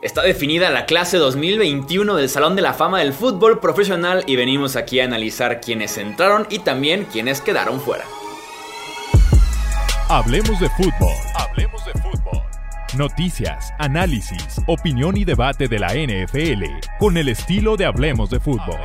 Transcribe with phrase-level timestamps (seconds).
[0.00, 4.76] Está definida la clase 2021 del Salón de la Fama del Fútbol Profesional y venimos
[4.76, 8.04] aquí a analizar quiénes entraron y también quiénes quedaron fuera.
[10.08, 11.14] Hablemos de fútbol.
[11.34, 12.42] Hablemos de fútbol.
[12.96, 16.64] Noticias, análisis, opinión y debate de la NFL
[17.00, 18.78] con el estilo de Hablemos de fútbol.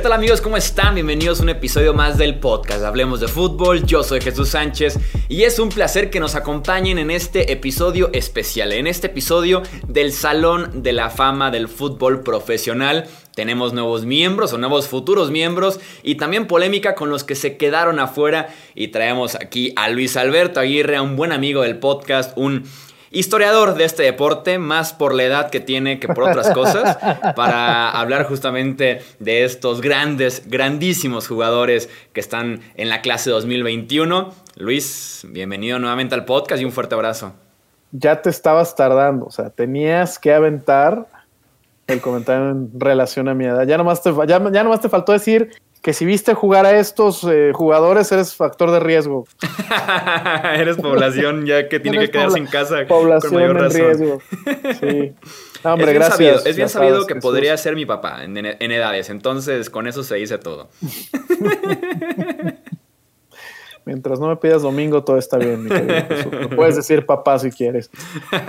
[0.00, 0.40] ¿Qué tal amigos?
[0.40, 0.94] ¿Cómo están?
[0.94, 3.84] Bienvenidos a un episodio más del podcast Hablemos de Fútbol.
[3.84, 8.72] Yo soy Jesús Sánchez y es un placer que nos acompañen en este episodio especial,
[8.72, 13.08] en este episodio del Salón de la Fama del Fútbol Profesional.
[13.34, 18.00] Tenemos nuevos miembros o nuevos futuros miembros y también polémica con los que se quedaron
[18.00, 22.64] afuera y traemos aquí a Luis Alberto Aguirre, un buen amigo del podcast, un
[23.10, 26.96] historiador de este deporte, más por la edad que tiene que por otras cosas,
[27.36, 34.32] para hablar justamente de estos grandes, grandísimos jugadores que están en la clase 2021.
[34.56, 37.32] Luis, bienvenido nuevamente al podcast y un fuerte abrazo.
[37.92, 41.06] Ya te estabas tardando, o sea, tenías que aventar
[41.88, 43.66] el comentario en relación a mi edad.
[43.66, 45.50] Ya nomás te, ya, ya nomás te faltó decir
[45.82, 49.26] que si viste jugar a estos eh, jugadores eres factor de riesgo.
[50.54, 52.86] eres población ya que tiene que quedarse en casa.
[52.86, 54.20] Población con mayor en riesgo.
[54.78, 55.12] Sí.
[55.64, 56.16] hombre, es gracias.
[56.16, 60.02] Sabido, es bien sabido que podría ser mi papá en, en, edades, entonces con eso
[60.02, 60.68] se dice todo.
[63.90, 65.96] Mientras no me pidas domingo, todo está bien, mi querido
[66.54, 67.90] Puedes decir papá si quieres.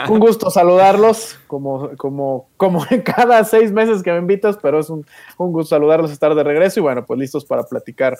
[0.07, 4.91] Un gusto saludarlos, como, como, como en cada seis meses que me invitas, pero es
[4.91, 5.03] un,
[5.39, 8.19] un gusto saludarlos, estar de regreso y bueno, pues listos para platicar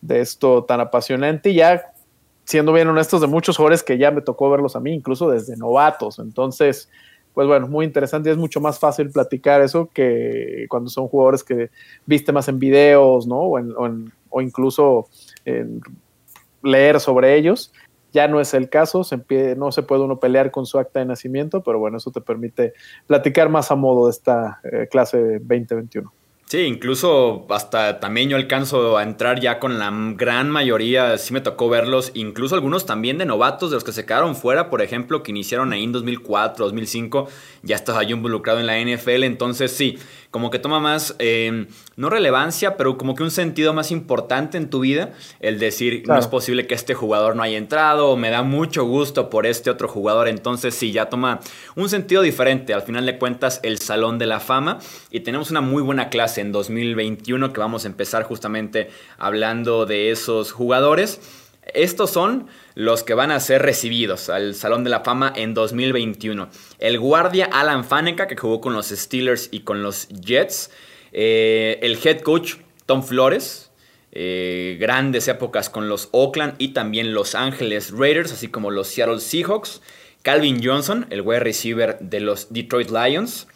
[0.00, 1.50] de esto tan apasionante.
[1.50, 1.92] Y ya,
[2.44, 5.58] siendo bien honestos, de muchos jugadores que ya me tocó verlos a mí, incluso desde
[5.58, 6.20] novatos.
[6.20, 6.88] Entonces,
[7.34, 11.44] pues bueno, muy interesante y es mucho más fácil platicar eso que cuando son jugadores
[11.44, 11.68] que
[12.06, 13.40] viste más en videos, ¿no?
[13.40, 13.90] O, en, o,
[14.30, 15.10] o incluso
[15.44, 15.82] en
[16.62, 17.72] leer sobre ellos.
[18.12, 19.06] Ya no es el caso,
[19.56, 22.74] no se puede uno pelear con su acta de nacimiento, pero bueno, eso te permite
[23.06, 26.12] platicar más a modo de esta eh, clase 2021.
[26.52, 31.40] Sí, incluso hasta también yo alcanzo a entrar ya con la gran mayoría, sí me
[31.40, 35.22] tocó verlos, incluso algunos también de novatos, de los que se quedaron fuera, por ejemplo,
[35.22, 37.28] que iniciaron ahí en 2004, 2005,
[37.62, 39.98] ya estás yo involucrado en la NFL, entonces sí,
[40.32, 44.70] como que toma más, em, no relevancia, pero como que un sentido más importante en
[44.70, 48.30] tu vida, el decir, no es posible que este jugador no haya entrado, o me
[48.30, 51.40] da mucho gusto por este otro jugador, entonces sí, ya toma
[51.76, 54.78] un sentido diferente, al final de cuentas, el Salón de la Fama,
[55.10, 58.88] y tenemos una muy buena clase en 2021 que vamos a empezar justamente
[59.18, 61.20] hablando de esos jugadores.
[61.74, 66.48] Estos son los que van a ser recibidos al Salón de la Fama en 2021.
[66.78, 70.70] El guardia Alan Faneca, que jugó con los Steelers y con los Jets.
[71.12, 72.56] Eh, el head coach
[72.86, 73.70] Tom Flores.
[74.14, 79.20] Eh, grandes épocas con los Oakland y también Los Ángeles Raiders, así como los Seattle
[79.20, 79.80] Seahawks.
[80.22, 83.46] Calvin Johnson, el wide receiver de los Detroit Lions.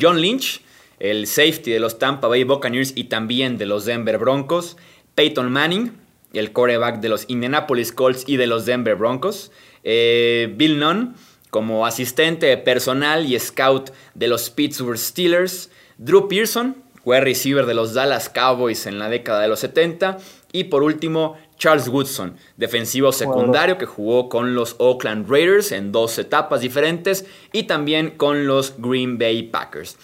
[0.00, 0.60] John Lynch,
[0.98, 4.76] el safety de los Tampa Bay Buccaneers y también de los Denver Broncos.
[5.14, 5.92] Peyton Manning,
[6.38, 9.50] el quarterback de los Indianapolis Colts y de los Denver Broncos.
[9.82, 11.14] Eh, Bill Nunn
[11.50, 15.70] como asistente personal y scout de los Pittsburgh Steelers.
[15.98, 20.18] Drew Pearson, wide receiver de los Dallas Cowboys en la década de los 70.
[20.50, 26.18] Y por último, Charles Woodson, defensivo secundario que jugó con los Oakland Raiders en dos
[26.18, 29.96] etapas diferentes y también con los Green Bay Packers.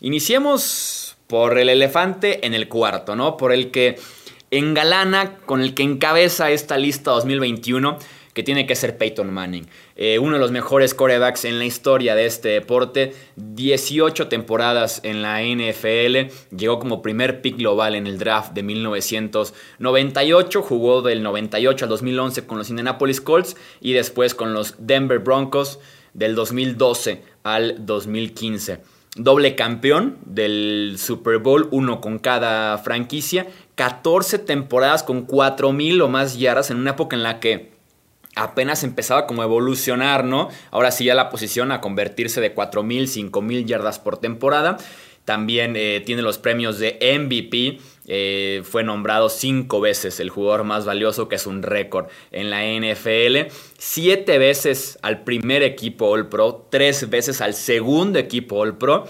[0.00, 3.36] Iniciemos por el elefante en el cuarto, ¿no?
[3.36, 3.98] Por el que
[4.50, 7.98] engalana, con el que encabeza esta lista 2021,
[8.38, 9.66] que tiene que ser Peyton Manning.
[9.96, 15.22] Eh, uno de los mejores corebacks en la historia de este deporte, 18 temporadas en
[15.22, 21.84] la NFL, llegó como primer pick global en el draft de 1998, jugó del 98
[21.84, 25.80] al 2011 con los Indianapolis Colts y después con los Denver Broncos
[26.14, 28.82] del 2012 al 2015
[29.16, 36.36] doble campeón del Super Bowl, uno con cada franquicia, 14 temporadas con 4.000 o más
[36.36, 37.70] yardas en una época en la que
[38.34, 40.48] apenas empezaba como a evolucionar, ¿no?
[40.72, 44.78] Ahora sí ya la posición a convertirse de 4.000, 5.000 yardas por temporada.
[45.24, 47.78] También eh, tiene los premios de MVP.
[48.08, 52.64] Eh, fue nombrado cinco veces el jugador más valioso, que es un récord en la
[52.64, 53.52] NFL.
[53.78, 59.06] Siete veces al primer equipo All Pro, tres veces al segundo equipo All Pro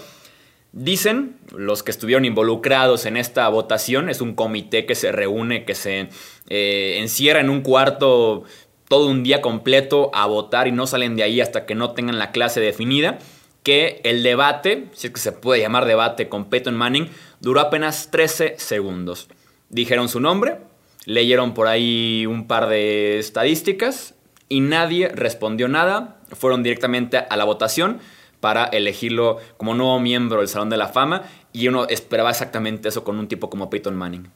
[0.71, 5.73] Dicen los que estuvieron involucrados en esta votación, es un comité que se reúne, que
[5.73, 6.09] se
[6.47, 8.43] eh, encierra en un cuarto
[8.87, 12.19] todo un día completo a votar y no salen de ahí hasta que no tengan
[12.19, 13.17] la clase definida,
[13.63, 18.11] que el debate, si es que se puede llamar debate con Peyton Manning, duró apenas
[18.11, 19.27] 13 segundos.
[19.69, 20.57] Dijeron su nombre,
[21.05, 24.15] leyeron por ahí un par de estadísticas
[24.49, 26.19] y nadie respondió nada.
[26.31, 27.99] Fueron directamente a la votación
[28.39, 33.03] para elegirlo como nuevo miembro del Salón de la Fama y uno esperaba exactamente eso
[33.03, 34.29] con un tipo como Peyton Manning.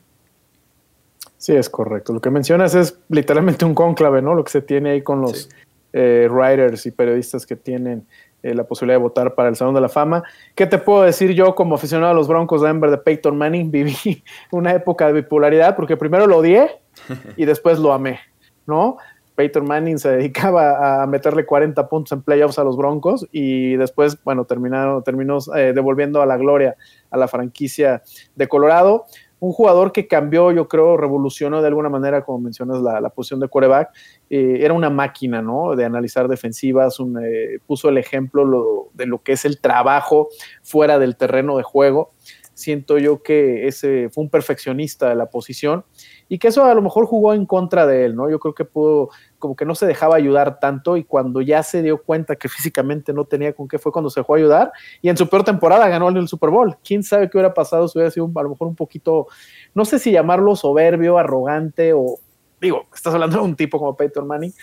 [1.38, 2.14] Sí, es correcto.
[2.14, 4.34] Lo que mencionas es literalmente un cónclave, ¿no?
[4.34, 5.50] Lo que se tiene ahí con los
[5.92, 8.08] eh, writers y periodistas que tienen
[8.44, 10.24] eh, la posibilidad de votar para el Salón de la Fama.
[10.56, 13.72] ¿Qué te puedo decir yo como aficionado a los Broncos de Denver de Peyton Manning?
[13.72, 16.72] Viví una época de bipolaridad porque primero lo odié
[17.38, 18.20] y después lo amé,
[18.66, 18.98] ¿no?
[19.36, 24.22] Peyton Manning se dedicaba a meterle 40 puntos en playoffs a los Broncos y después,
[24.24, 26.76] bueno, terminó, terminó eh, devolviendo a la gloria
[27.10, 28.04] a la franquicia
[28.36, 29.06] de Colorado.
[29.40, 33.50] Un jugador que cambió, yo creo, revolucionó de alguna manera, como mencionas, la, posición de
[33.50, 33.90] quarterback.
[34.30, 35.76] Eh, era una máquina, ¿no?
[35.76, 40.30] De analizar defensivas, eh, puso el ejemplo de lo que es el trabajo
[40.62, 42.14] fuera del terreno de juego
[42.54, 45.86] siento yo que ese fue un perfeccionista de la posición
[46.30, 48.30] y que eso a lo mejor jugó en contra de él, ¿no?
[48.30, 49.10] Yo creo que pudo,
[49.40, 53.14] como que no se dejaba ayudar tanto y cuando ya se dio cuenta que físicamente
[53.14, 54.72] no tenía con qué fue cuando se dejó ayudar
[55.02, 56.78] y en su peor temporada ganó el Super Bowl.
[56.84, 59.28] ¿Quién sabe qué hubiera pasado si hubiera sido a lo mejor un poquito,
[59.74, 62.18] no sé si llamarlo soberbio, arrogante o,
[62.62, 64.54] digo, estás hablando de un tipo como Peyton Manning,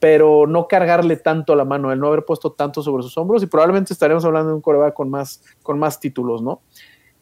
[0.00, 3.46] pero no cargarle tanto la mano, el no haber puesto tanto sobre sus hombros y
[3.46, 6.62] probablemente estaremos hablando de un coreback con más, con más títulos, ¿no?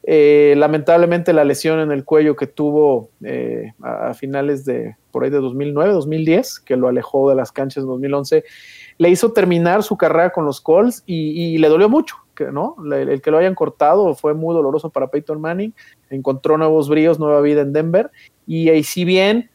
[0.08, 5.31] Eh, lamentablemente la lesión en el cuello que tuvo eh, a, finales de por ahí
[5.31, 8.44] de 2009, 2010, que lo alejó de las canchas en 2011,
[8.99, 12.19] le hizo terminar su carrera con los Colts y, le dolió mucho,
[12.53, 12.76] ¿no?
[12.85, 15.75] El, el, que lo hayan cortado fue muy doloroso para Peyton Manning,
[16.09, 18.12] encontró nuevos bríos, nueva vida en Denver
[18.47, 19.50] y, y si bien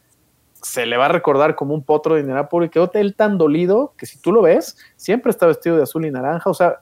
[0.62, 4.06] se le va a recordar como un potro de Indianapolis, quedó él tan dolido que
[4.06, 6.78] si tú lo ves, siempre está vestido de azul y naranja, o sea,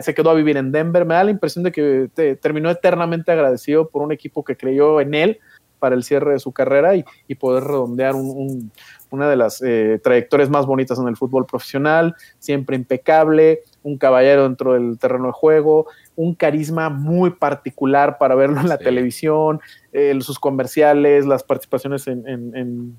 [0.00, 3.88] se quedó a vivir en Denver, me da la impresión de que terminó eternamente agradecido
[3.88, 5.38] por un equipo que creyó en él
[5.78, 7.04] para el cierre de su carrera y,
[7.36, 13.60] poder redondear una de las eh, trayectorias más bonitas en el fútbol profesional, siempre impecable,
[13.82, 15.86] un caballero dentro del terreno de juego,
[16.16, 19.60] un carisma muy particular para verlo en la televisión,
[19.92, 22.98] eh, sus comerciales, las participaciones en en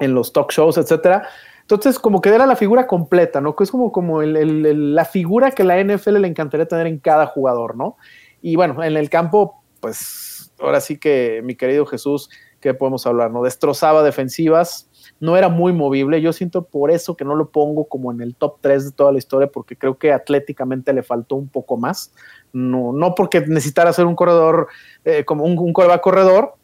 [0.00, 1.28] los talk shows, etcétera.
[1.62, 3.56] Entonces, como que era la figura completa, ¿no?
[3.56, 7.74] Que es como, como la figura que la NFL le encantaría tener en cada jugador,
[7.76, 7.96] ¿no?
[8.42, 12.28] Y bueno, en el campo, pues ahora sí que mi querido Jesús,
[12.60, 13.42] ¿qué podemos hablar, no?
[13.42, 16.20] Destrozaba defensivas, no era muy movible.
[16.20, 19.12] Yo siento por eso que no lo pongo como en el top 3 de toda
[19.12, 22.12] la historia, porque creo que atléticamente le faltó un poco más.
[22.52, 24.68] No, no porque necesitara ser un corredor,
[25.04, 26.54] eh, como un, un corredor,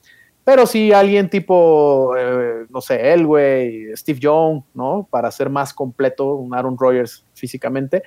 [0.44, 5.06] pero sí alguien tipo, eh, no sé, Elway, Steve Young, ¿no?
[5.10, 8.02] Para ser más completo, un Aaron Rodgers físicamente.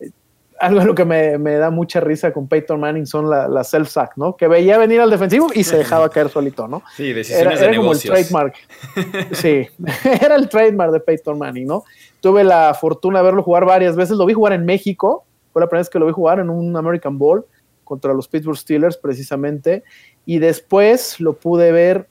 [0.00, 0.10] Eh,
[0.58, 4.12] algo de lo que me, da mucha risa con Peyton Manning son las la self-sack,
[4.16, 4.34] ¿no?
[4.34, 6.82] Que veía venir al defensivo y se dejaba caer solito, ¿no?
[6.96, 8.54] Sí, decisiones era, era como el trademark.
[9.32, 9.68] Sí,
[10.22, 11.84] era el trademark de Peyton Manning, ¿no?
[12.20, 14.16] Tuve la fortuna de verlo jugar varias veces.
[14.16, 15.26] Lo vi jugar en México.
[15.52, 17.44] Fue la primera vez que lo vi jugar en un American Bowl
[17.84, 19.84] contra los Pittsburgh Steelers, precisamente
[20.26, 22.08] y después lo pude ver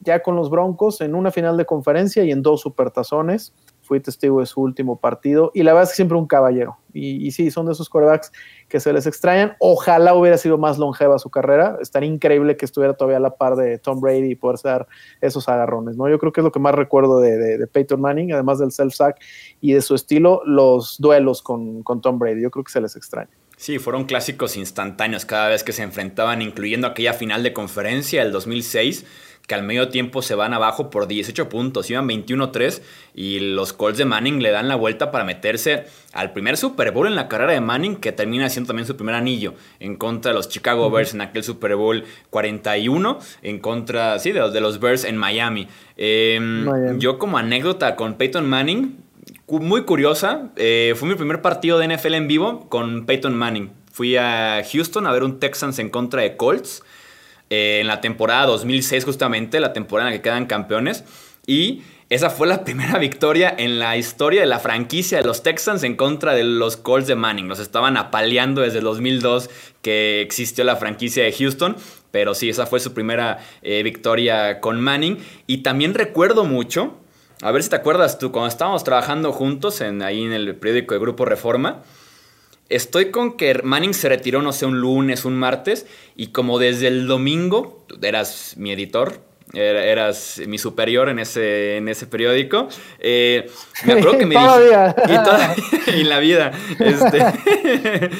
[0.00, 3.54] ya con los Broncos en una final de conferencia y en dos supertazones.
[3.82, 6.78] Fui testigo de su último partido y la verdad es que siempre un caballero.
[6.94, 8.32] Y, sí, son de esos corebacks
[8.68, 9.56] que se les extrañan.
[9.58, 11.76] Ojalá hubiera sido más longeva su carrera.
[11.82, 14.86] Estaría increíble que estuviera todavía a la par de Tom Brady y poder dar
[15.20, 15.96] esos agarrones.
[15.96, 16.08] ¿no?
[16.08, 19.16] Yo creo que es lo que más recuerdo de, Peyton Manning, además del self-sack
[19.60, 22.42] y de su estilo, los duelos con, con Tom Brady.
[22.42, 23.32] Yo creo que se les extraña.
[23.56, 28.32] Sí, fueron clásicos instantáneos cada vez que se enfrentaban, incluyendo aquella final de conferencia del
[28.32, 29.04] 2006,
[29.46, 32.80] que al medio tiempo se van abajo por 18 puntos, iban 21-3
[33.14, 37.06] y los Colts de Manning le dan la vuelta para meterse al primer Super Bowl
[37.06, 40.36] en la carrera de Manning, que termina siendo también su primer anillo en contra de
[40.36, 44.80] los Chicago Bears en aquel Super Bowl 41, en contra, sí, de los, de los
[44.80, 45.68] Bears en Miami.
[45.96, 49.03] Em, yo como anécdota con Peyton Manning,
[49.48, 50.50] muy curiosa.
[50.56, 53.70] Eh, fue mi primer partido de NFL en vivo con Peyton Manning.
[53.92, 56.82] Fui a Houston a ver un Texans en contra de Colts
[57.50, 61.04] eh, en la temporada 2006 justamente, la temporada en la que quedan campeones.
[61.46, 65.82] Y esa fue la primera victoria en la historia de la franquicia de los Texans
[65.82, 67.46] en contra de los Colts de Manning.
[67.46, 69.50] Los estaban apaleando desde el 2002
[69.82, 71.76] que existió la franquicia de Houston.
[72.10, 75.18] Pero sí, esa fue su primera eh, victoria con Manning.
[75.46, 76.94] Y también recuerdo mucho
[77.44, 80.94] a ver si te acuerdas tú, cuando estábamos trabajando juntos en, ahí en el periódico
[80.94, 81.82] de Grupo Reforma,
[82.70, 85.84] estoy con que Manning se retiró, no sé, un lunes, un martes,
[86.16, 89.20] y como desde el domingo, tú eras mi editor,
[89.52, 92.68] eras mi superior en ese, en ese periódico.
[92.98, 93.46] Eh,
[93.84, 94.96] me acuerdo que me todavía.
[95.88, 96.50] Y, en la vida.
[96.78, 97.18] Este,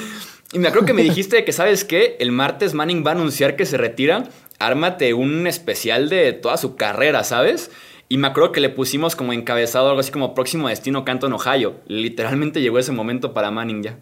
[0.52, 2.19] y me acuerdo que me dijiste que, ¿sabes qué?
[2.21, 4.25] El martes Manning va a anunciar que se retira.
[4.59, 7.71] Ármate un especial de toda su carrera, ¿sabes?
[8.14, 11.80] Y me acuerdo que le pusimos como encabezado algo así como próximo destino Canton, Ohio.
[11.88, 13.99] Literalmente llegó ese momento para Manning ya.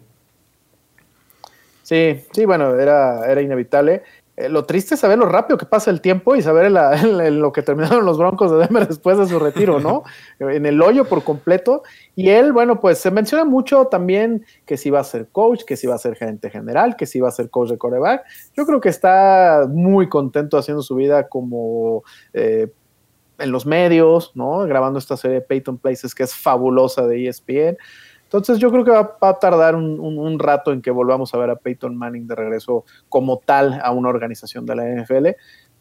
[1.83, 4.03] Sí, sí, bueno, era, era inevitable.
[4.37, 6.71] Eh, lo triste es saber lo rápido que pasa el tiempo y saber
[7.33, 10.03] lo que terminaron los Broncos de Denver después de su retiro, ¿no?
[10.39, 11.83] en el hoyo por completo.
[12.15, 15.79] Y él, bueno, pues se menciona mucho también que si va a ser coach, que
[15.79, 18.25] si va a ser gerente general, que si va a ser coach de coreback.
[18.55, 22.05] Yo creo que está muy contento haciendo su vida como
[22.35, 22.69] eh,
[23.43, 24.61] en los medios, ¿no?
[24.61, 27.77] Grabando esta serie de Peyton Places que es fabulosa de ESPN.
[28.25, 31.57] Entonces yo creo que va, a tardar un, rato en que volvamos a ver a
[31.57, 35.29] Peyton Manning de regreso como tal a una organización de la NFL,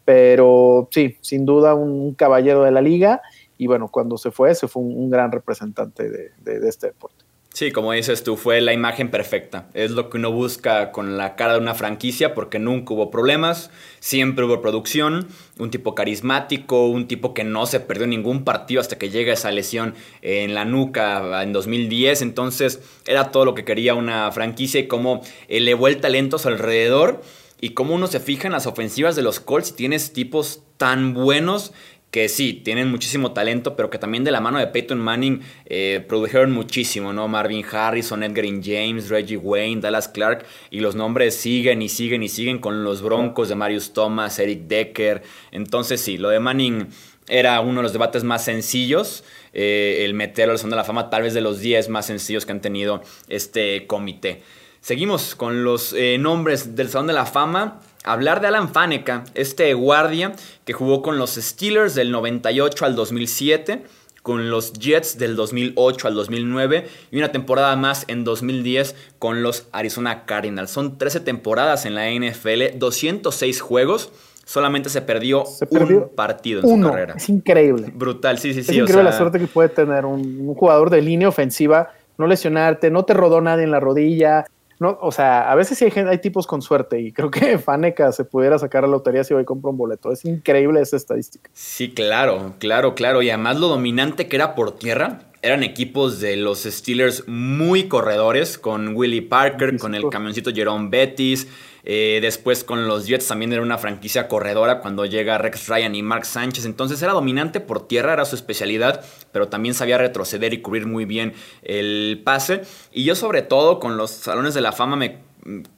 [0.04, 3.22] pero sí, sin duda un, caballero de la liga
[3.56, 7.21] y bueno, cuando se fue, se fue un, gran representante de este deporte.
[7.54, 9.68] Sí, como dices tú, fue la imagen perfecta.
[9.74, 13.70] Es lo que uno busca con la cara de una franquicia porque nunca hubo problemas,
[14.00, 15.28] siempre hubo producción,
[15.58, 19.50] un tipo carismático, un tipo que no se perdió ningún partido hasta que llega esa
[19.50, 22.22] lesión en la nuca en 2010.
[22.22, 26.48] Entonces era todo lo que quería una franquicia y cómo elevó el talento a su
[26.48, 27.20] alrededor
[27.60, 31.12] y cómo uno se fija en las ofensivas de los Colts y tienes tipos tan
[31.14, 31.72] buenos
[32.12, 36.04] que sí, tienen muchísimo talento, pero que también de la mano de Peyton Manning eh,
[36.06, 37.26] produjeron muchísimo, ¿no?
[37.26, 42.28] Marvin Harrison, Edgar James, Reggie Wayne, Dallas Clark, y los nombres siguen y siguen y
[42.28, 45.22] siguen con los Broncos de Marius Thomas, Eric Decker.
[45.52, 46.88] Entonces sí, lo de Manning
[47.28, 51.08] era uno de los debates más sencillos, eh, el meterlo al Salón de la Fama,
[51.08, 54.42] tal vez de los 10 más sencillos que han tenido este comité.
[54.82, 59.72] Seguimos con los eh, nombres del Salón de la Fama hablar de Alan Faneca, este
[59.74, 60.32] guardia
[60.64, 63.82] que jugó con los Steelers del 98 al 2007,
[64.22, 69.68] con los Jets del 2008 al 2009 y una temporada más en 2010 con los
[69.72, 70.70] Arizona Cardinals.
[70.70, 74.12] Son 13 temporadas en la NFL, 206 juegos.
[74.44, 77.14] Solamente se perdió, un partido en su carrera.
[77.16, 77.92] Es increíble.
[77.94, 78.72] Brutal, sí, sí, sí.
[78.72, 83.04] Es increíble la suerte que puede tener un jugador de línea ofensiva, no lesionarte, no
[83.04, 84.44] te rodó nadie en la rodilla,
[84.78, 88.12] no, o sea, a veces sí hay, hay tipos con suerte y creo que Faneca
[88.12, 90.12] se pudiera sacar a la lotería si hoy compra un boleto.
[90.12, 91.50] Es increíble esa estadística.
[91.52, 93.22] Sí, claro, claro, claro.
[93.22, 95.20] Y además lo dominante que era por tierra.
[95.42, 101.48] Eran equipos de los Steelers muy corredores, con Willie Parker, con el camioncito Jerome Bettis,
[101.84, 106.02] eh, después con los Jets también era una franquicia corredora cuando llega Rex Ryan y
[106.02, 106.64] Mark Sánchez.
[106.64, 111.04] Entonces era dominante por tierra, era su especialidad, pero también sabía retroceder y cubrir muy
[111.04, 112.62] bien el pase.
[112.92, 115.18] Y yo sobre todo con los salones de la fama me,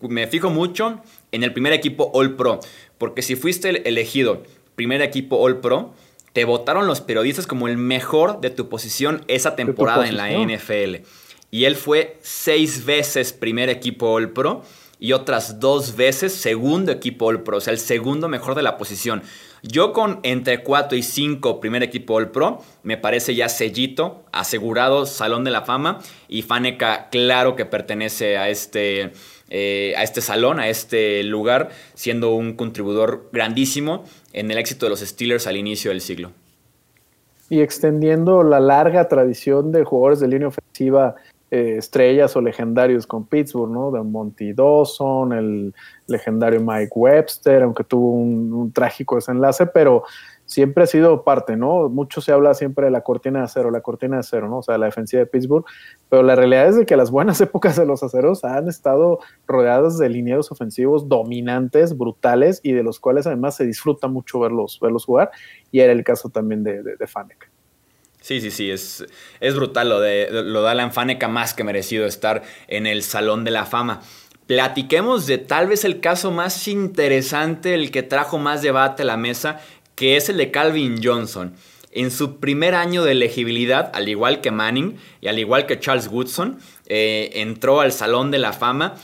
[0.01, 1.01] me fijo mucho
[1.33, 2.61] en el primer equipo All Pro.
[2.99, 4.43] Porque si fuiste elegido
[4.75, 5.95] primer equipo All Pro,
[6.35, 11.07] te votaron los periodistas como el mejor de tu posición esa temporada en la NFL.
[11.53, 14.63] Y él fue seis veces primer equipo All Pro
[14.99, 18.77] y otras dos veces segundo equipo All Pro, o sea, el segundo mejor de la
[18.77, 19.23] posición.
[19.63, 25.07] Yo con entre 4 y 5 primer equipo All Pro, me parece ya sellito, asegurado,
[25.07, 29.13] Salón de la Fama, y Faneca claro que pertenece a este,
[29.51, 34.91] eh, a este salón, a este lugar, siendo un contribuidor grandísimo en el éxito de
[34.91, 36.33] los Steelers al inicio del siglo.
[37.51, 41.17] Y extendiendo la larga tradición de jugadores de línea ofensiva
[41.55, 43.93] eh, estrellas o legendarios con Pittsburgh, ¿no?
[43.93, 45.75] De Monty Dawson, el
[46.09, 50.03] legendario Mike Webster, aunque tuvo un, trágico desenlace, pero
[50.55, 51.89] siempre ha sido parte, ¿no?
[51.89, 54.59] Mucho se habla siempre de la cortina de acero, la cortina de acero, ¿no?
[54.59, 55.65] O sea, la defensiva de Pittsburgh,
[56.09, 59.19] pero la realidad es de que las buenas épocas de los aceros han estado
[59.49, 64.79] rodeadas de lineados ofensivos dominantes, brutales, y de los cuales además se disfruta mucho verlos,
[64.81, 65.33] verlos jugar,
[65.73, 66.97] y era el caso también de, de.
[68.21, 69.05] Sí, sí, sí, es,
[69.41, 73.45] es brutal lo de, lo de Alan Faneca, más que merecido estar en el Salón
[73.45, 74.03] de la Fama.
[74.47, 79.17] Platiquemos de tal vez el caso más interesante, el que trajo más debate a la
[79.17, 79.61] mesa,
[79.95, 81.55] que es el de Calvin Johnson.
[81.91, 86.09] En su primer año de elegibilidad, al igual que Manning y al igual que Charles
[86.09, 88.97] Woodson, eh, entró al Salón de la Fama.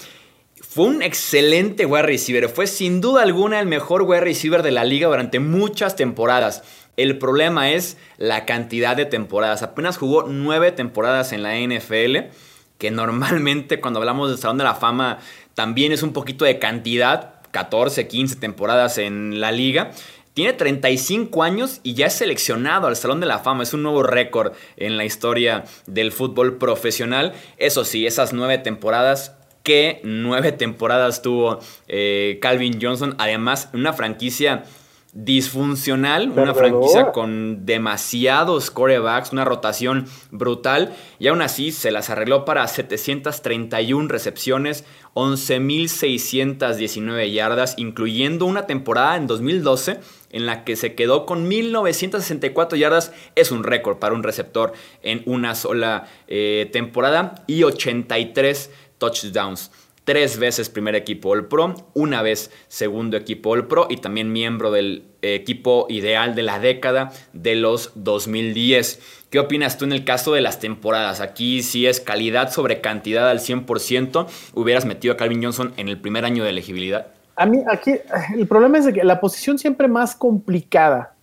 [0.57, 4.85] Fue un excelente wide receiver, fue sin duda alguna el mejor wide receiver de la
[4.85, 6.63] liga durante muchas temporadas.
[6.97, 9.63] El problema es la cantidad de temporadas.
[9.63, 12.31] Apenas jugó nueve temporadas en la NFL,
[12.79, 15.19] que normalmente cuando hablamos del Salón de la Fama
[15.55, 19.93] también es un poquito de cantidad, 14, 15 temporadas en la liga.
[20.35, 23.65] Tiene 35 años y ya es seleccionado al Salón de la Fama.
[23.65, 27.33] Es un nuevo récord en la historia del fútbol profesional.
[27.57, 33.15] Eso sí, esas nueve temporadas ¿Qué nueve temporadas tuvo eh, Calvin Johnson.
[33.19, 34.65] Además, una franquicia
[35.13, 42.47] disfuncional, una franquicia con demasiados corebacks, una rotación brutal, y aún así se las arregló
[42.47, 49.99] para 731 recepciones, 11.619 yardas, incluyendo una temporada en 2012
[50.31, 54.73] en la que se quedó con 1964 yardas, es un récord para un receptor
[55.03, 59.71] en una sola eh, temporada, y 83 touchdowns
[60.11, 64.73] tres veces primer equipo All Pro, una vez segundo equipo All Pro y también miembro
[64.73, 69.01] del equipo ideal de la década de los 2010.
[69.31, 71.21] ¿Qué opinas tú en el caso de las temporadas?
[71.21, 76.01] Aquí si es calidad sobre cantidad al 100%, hubieras metido a Calvin Johnson en el
[76.01, 77.20] primer año de elegibilidad.
[77.41, 77.95] A mí aquí
[78.37, 81.15] el problema es que la posición siempre más complicada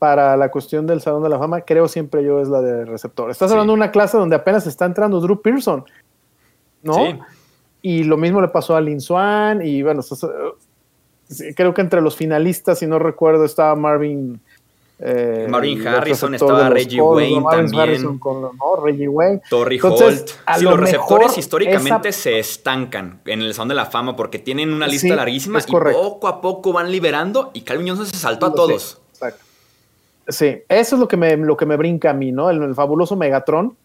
[0.00, 3.30] para la cuestión del Salón de la Fama, creo siempre yo, es la de receptor.
[3.30, 5.84] Estás hablando de una clase donde apenas está entrando Drew Pearson,
[6.82, 6.94] ¿no?
[6.94, 7.18] Sí.
[7.82, 9.64] Y lo mismo le pasó a Lin Swan.
[9.64, 10.02] Y bueno,
[11.54, 14.40] creo que entre los finalistas, si no recuerdo, estaba Marvin.
[14.98, 17.80] Eh, Marvin Harrison, estaba Reggie Wayne también.
[17.80, 18.76] Harrison con, ¿no?
[18.82, 19.42] Reggie Wayne.
[19.50, 20.28] Torrey Holt.
[20.56, 24.86] Sí, los receptores históricamente se estancan en el Salón de la Fama porque tienen una
[24.86, 29.00] lista larguísima y poco a poco van liberando y Calvin Johnson se saltó a todos.
[29.10, 29.44] exacto.
[30.26, 32.48] Sí, eso es lo que me, lo que me brinca a mí, ¿no?
[32.48, 33.76] El, el fabuloso Megatron,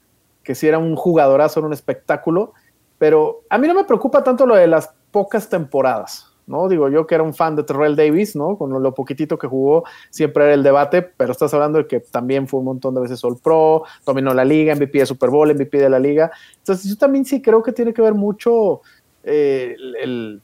[0.42, 2.54] que si era un jugadorazo, era un espectáculo
[3.00, 6.68] pero a mí no me preocupa tanto lo de las pocas temporadas, ¿no?
[6.68, 8.58] Digo, yo que era un fan de Terrell Davis, ¿no?
[8.58, 12.48] Con lo poquitito que jugó, siempre era el debate, pero estás hablando de que también
[12.48, 15.78] fue un montón de veces All Pro, dominó la liga, MVP de Super Bowl, MVP
[15.78, 16.32] de la liga.
[16.58, 18.82] Entonces, yo también sí creo que tiene que ver mucho
[19.24, 20.42] eh, el,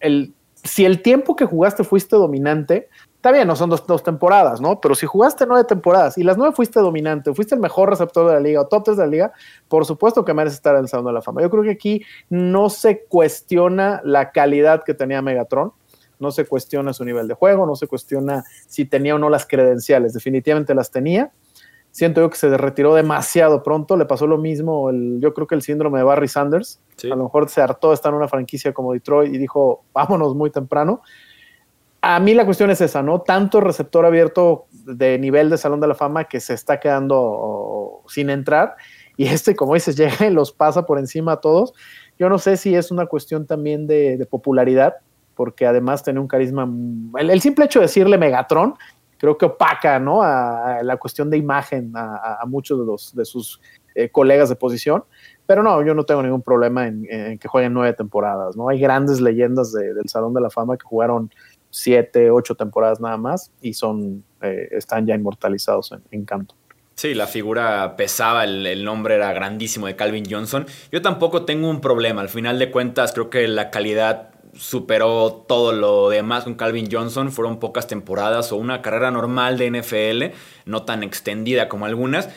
[0.00, 0.34] el,
[0.64, 4.80] si el tiempo que jugaste fuiste dominante, Está bien, no son dos, temporadas, ¿no?
[4.80, 8.34] Pero si jugaste nueve temporadas y las nueve fuiste dominante, fuiste el mejor receptor de
[8.34, 9.32] la liga o top 3 de la liga,
[9.68, 11.42] por supuesto que mereces estar en el Salón de la Fama.
[11.42, 15.72] Yo creo que aquí no se cuestiona la calidad que tenía Megatron,
[16.20, 19.46] no se cuestiona su nivel de juego, no se cuestiona si tenía o no las
[19.46, 21.32] credenciales, definitivamente las tenía.
[21.90, 25.54] Siento yo que se retiró demasiado pronto, le pasó lo mismo, el, yo creo que
[25.54, 28.72] el síndrome de Barry Sanders, a lo mejor se hartó de estar en una franquicia
[28.74, 31.00] como Detroit y dijo, vámonos muy temprano
[32.00, 33.20] a mí la cuestión es esa, ¿no?
[33.22, 38.30] Tanto receptor abierto de nivel de Salón de la Fama que se está quedando sin
[38.30, 38.76] entrar
[39.16, 41.72] y este, como dices, llega y los pasa por encima a todos.
[42.18, 44.96] Yo no sé si es una cuestión también de, popularidad,
[45.34, 46.68] porque además tiene un carisma.
[47.18, 48.74] El, simple hecho de decirle Megatron,
[49.18, 50.22] creo que opaca, ¿no?
[50.22, 53.60] A, la cuestión de imagen a, muchos de, los, de sus
[53.94, 55.04] eh, colegas de posición.
[55.46, 58.68] Pero no, yo no tengo ningún problema en, que jueguen nueve temporadas, ¿no?
[58.68, 61.30] Hay grandes leyendas del Salón de la Fama que jugaron
[61.70, 66.56] siete, ocho temporadas nada más y son, eh, están ya inmortalizados en, Canton.
[66.94, 70.66] Sí, la figura pesaba, el, nombre era grandísimo de Calvin Johnson.
[70.90, 75.72] Yo tampoco tengo un problema, al final de cuentas creo que la calidad superó todo
[75.72, 77.30] lo demás con Calvin Johnson.
[77.30, 82.28] Fueron pocas temporadas o una carrera normal de NFL, no tan extendida como algunas,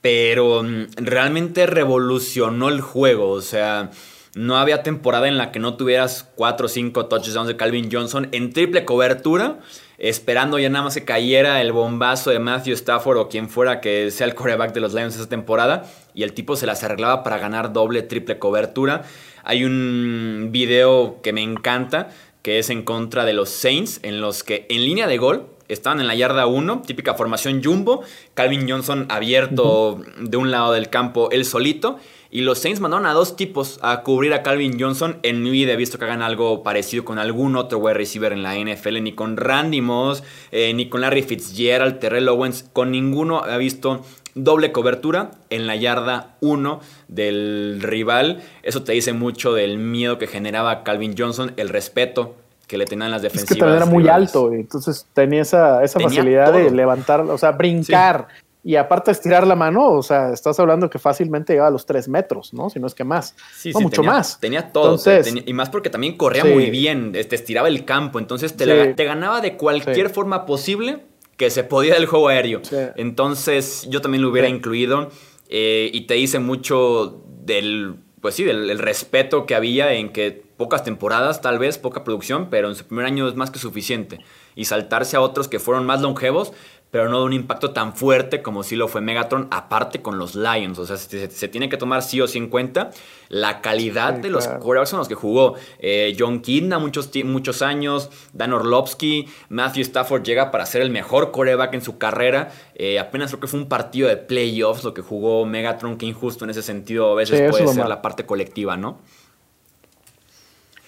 [0.00, 3.30] pero mm, realmente revolucionó el juego.
[3.30, 3.90] O sea,
[4.34, 8.28] no había temporada en la que no tuvieras 4 o 5 touchdowns de Calvin Johnson
[8.32, 9.58] en triple cobertura,
[9.98, 14.10] esperando ya nada más que cayera el bombazo de Matthew Stafford o quien fuera que
[14.10, 17.38] sea el coreback de los Lions esa temporada, y el tipo se las arreglaba para
[17.38, 19.02] ganar doble, triple cobertura.
[19.42, 22.10] Hay un video que me encanta,
[22.42, 26.00] que es en contra de los Saints, en los que en línea de gol estaban
[26.00, 28.02] en la yarda 1, típica formación jumbo,
[28.34, 31.98] Calvin Johnson abierto de un lado del campo él solito,
[32.30, 35.18] y los Saints mandaron a dos tipos a cubrir a Calvin Johnson.
[35.22, 38.42] En mi vida he visto que hagan algo parecido con algún otro wide receiver en
[38.42, 43.46] la NFL, ni con Randy Moss, eh, ni con Larry Fitzgerald, Terrell Owens, con ninguno
[43.48, 48.42] he visto doble cobertura en la yarda 1 del rival.
[48.62, 52.36] Eso te dice mucho del miedo que generaba Calvin Johnson, el respeto
[52.68, 53.50] que le tenían las defensivas.
[53.50, 58.28] Es que era muy alto, entonces tenía esa, facilidad de levantar, o sea, brincar.
[58.62, 61.86] Y aparte de estirar la mano, o sea, estás hablando que fácilmente llegaba a los
[61.86, 62.68] tres metros, ¿no?
[62.68, 63.34] Si no es que más.
[63.56, 64.38] Sí, no, mucho más.
[64.38, 64.98] Tenía todo.
[65.46, 69.04] y más porque también corría muy bien, te este, estiraba el campo, entonces te, te
[69.04, 71.04] ganaba de cualquier forma posible
[71.36, 72.60] que se podía del juego aéreo.
[72.96, 75.10] Entonces yo también lo hubiera incluido
[75.48, 80.84] eh, y te dice mucho del, pues sí, del respeto que había en que pocas
[80.84, 84.18] temporadas, tal vez, poca producción, pero en su primer año es más que suficiente.
[84.54, 86.52] Y saltarse a otros que fueron más longevos,
[86.90, 90.34] pero no de un impacto tan fuerte como si lo fue Megatron, aparte con los
[90.34, 90.78] Lions.
[90.78, 92.90] O sea, se, tiene que tomar sí o sí en cuenta
[93.28, 95.54] la calidad de los quarterbacks con los que jugó.
[95.78, 101.30] Eh, John Kidna muchos, muchos años, Dan Orlovsky, Matthew Stafford llega para ser el mejor
[101.30, 102.50] quarterback en su carrera.
[102.74, 106.44] Eh, apenas creo que fue un partido de playoffs lo que jugó Megatron, que injusto
[106.44, 108.98] en ese sentido a veces puede ser la parte colectiva, ¿no?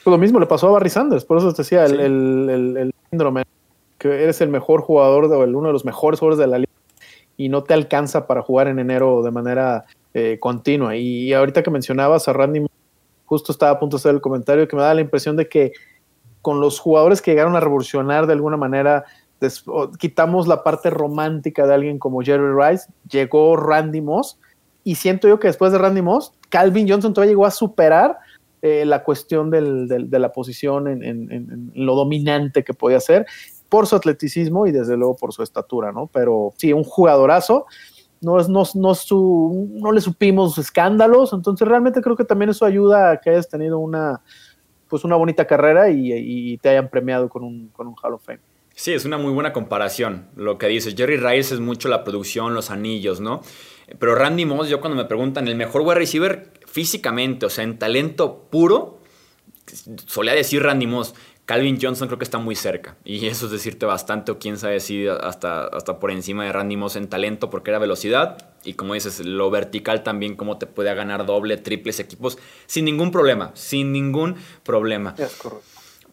[0.02, 3.44] Pues lo mismo le pasó a Barry Sanders, por eso te decía el, el síndrome
[4.02, 6.72] que eres el mejor jugador o el, uno de los mejores jugadores de la liga
[7.36, 10.96] y no te alcanza para jugar en enero de manera eh, continua.
[10.96, 12.66] Y ahorita que mencionabas a Randy,
[13.26, 15.72] justo estaba a punto de hacer el comentario que me da la impresión de que
[16.40, 19.04] con los jugadores que llegaron a revolucionar de alguna manera,
[19.98, 24.36] quitamos la parte romántica de alguien como Jerry Rice, llegó Randy Moss
[24.82, 28.18] y siento yo que después de Randy Moss, Calvin Johnson todavía llegó a superar
[28.62, 33.26] eh, la cuestión de la posición en, lo dominante que podía ser
[33.72, 36.06] por su atleticismo y desde luego por su estatura, ¿no?
[36.12, 37.64] Pero sí, un jugadorazo.
[38.20, 42.66] No, es, no, no, su, no le supimos escándalos, entonces realmente creo que también eso
[42.66, 44.20] ayuda a que hayas tenido una,
[44.88, 48.40] pues una bonita carrera y, te hayan premiado con un, con un Hall of Fame.
[48.74, 50.26] Sí, es una muy buena comparación.
[50.36, 53.40] Lo que dices, Jerry Rice es mucho la producción, los anillos, ¿no?
[53.98, 57.78] Pero Randy Moss, yo cuando me preguntan el mejor wide receiver físicamente, o sea, en
[57.78, 59.00] talento puro,
[60.06, 61.14] solía decir Randy Moss.
[61.46, 62.96] Calvin Johnson creo que está muy cerca.
[63.04, 66.76] Y eso es decirte bastante, o quién sabe si hasta, hasta por encima de Randy
[66.76, 68.50] Moss en talento, porque era velocidad.
[68.64, 73.10] Y como dices, lo vertical también, cómo te puede ganar doble, triples equipos, sin ningún
[73.10, 73.50] problema.
[73.54, 75.14] Sin ningún problema.
[75.18, 75.72] Es correcto.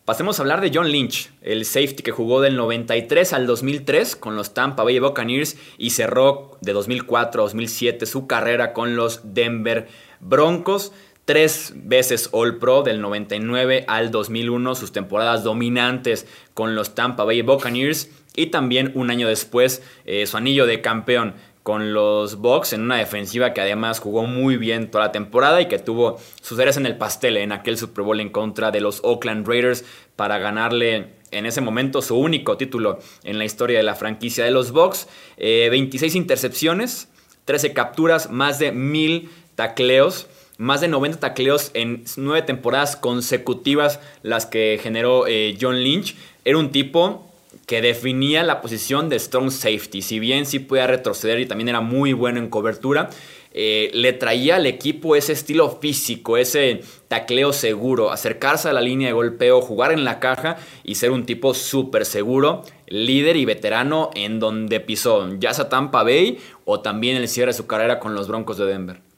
[0.10, 4.36] Pasemos a hablar de John Lynch, el safety que jugó del 93 al 2003 con
[4.36, 9.88] los Tampa Bay Buccaneers y cerró de 2004 a 2007 su carrera con los Denver
[10.20, 10.94] Broncos.
[11.30, 17.44] Tres veces All Pro del 99 al 2001, sus temporadas dominantes con los Tampa Bay
[17.44, 22.82] Buccaneers y también un año después eh, su anillo de campeón con los Bucks en
[22.82, 26.78] una defensiva que además jugó muy bien toda la temporada y que tuvo sus áreas
[26.78, 31.14] en el pastel en aquel Super Bowl en contra de los Oakland Raiders para ganarle
[31.30, 35.08] en ese momento su único título en la historia de la franquicia de los Bucks.
[35.38, 37.08] 26 eh, intercepciones,
[37.46, 40.28] 13 capturas, más de 1000 tacleos.
[40.60, 46.18] Más de 90 tacleos en nueve temporadas consecutivas las que generó eh, John Lynch.
[46.44, 47.26] Era un tipo
[47.66, 50.02] que definía la posición de strong safety.
[50.02, 53.10] Si bien sí podía retroceder y también era muy bueno en cobertura,
[53.54, 59.08] eh, le traía al equipo ese estilo físico, ese tacleo seguro, acercarse a la línea
[59.08, 64.10] de golpeo, jugar en la caja y ser un tipo súper seguro, líder y veterano
[64.14, 68.14] en donde pisó, ya sea Tampa Bay o también el cierre de su carrera con
[68.14, 69.09] los Broncos de Denver.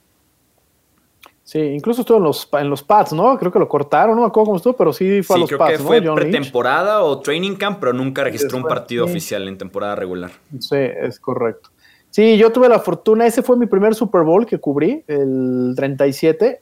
[1.52, 3.38] Sí, incluso estuvo en los, en los pads, ¿no?
[3.38, 5.60] Creo que lo cortaron, no me acuerdo cómo estuvo, pero sí fue a los creo
[5.60, 9.98] pads, que fue pretemporada o training camp, pero nunca registró un partido oficial en temporada
[9.98, 10.32] regular.
[10.60, 11.70] Sí, es correcto.
[12.10, 16.62] Sí, yo tuve la fortuna, ese fue mi primer Super Bowl que cubrí, el 37,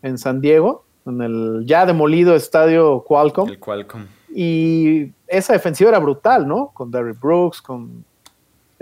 [0.00, 3.50] en San Diego, en el ya demolido estadio Qualcomm.
[3.50, 4.06] El Qualcomm.
[4.34, 6.70] Y esa defensiva era brutal, ¿no?
[6.72, 8.02] Con Derrick Brooks, con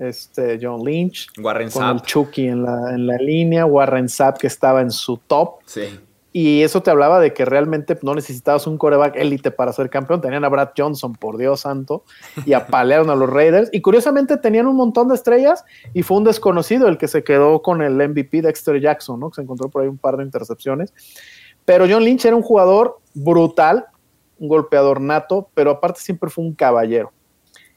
[0.00, 4.46] este, John Lynch, Warren con el Chucky en la, en la línea, Warren Sapp que
[4.46, 5.58] estaba en su top.
[5.66, 6.00] Sí.
[6.32, 10.20] Y eso te hablaba de que realmente no necesitabas un coreback élite para ser campeón.
[10.20, 12.04] Tenían a Brad Johnson, por Dios santo,
[12.46, 13.68] y apalearon a los Raiders.
[13.72, 17.62] Y curiosamente tenían un montón de estrellas y fue un desconocido el que se quedó
[17.62, 19.30] con el MVP Dexter Jackson, ¿no?
[19.30, 20.94] Que se encontró por ahí un par de intercepciones.
[21.64, 23.86] Pero John Lynch era un jugador brutal,
[24.38, 27.12] un golpeador nato, pero aparte siempre fue un caballero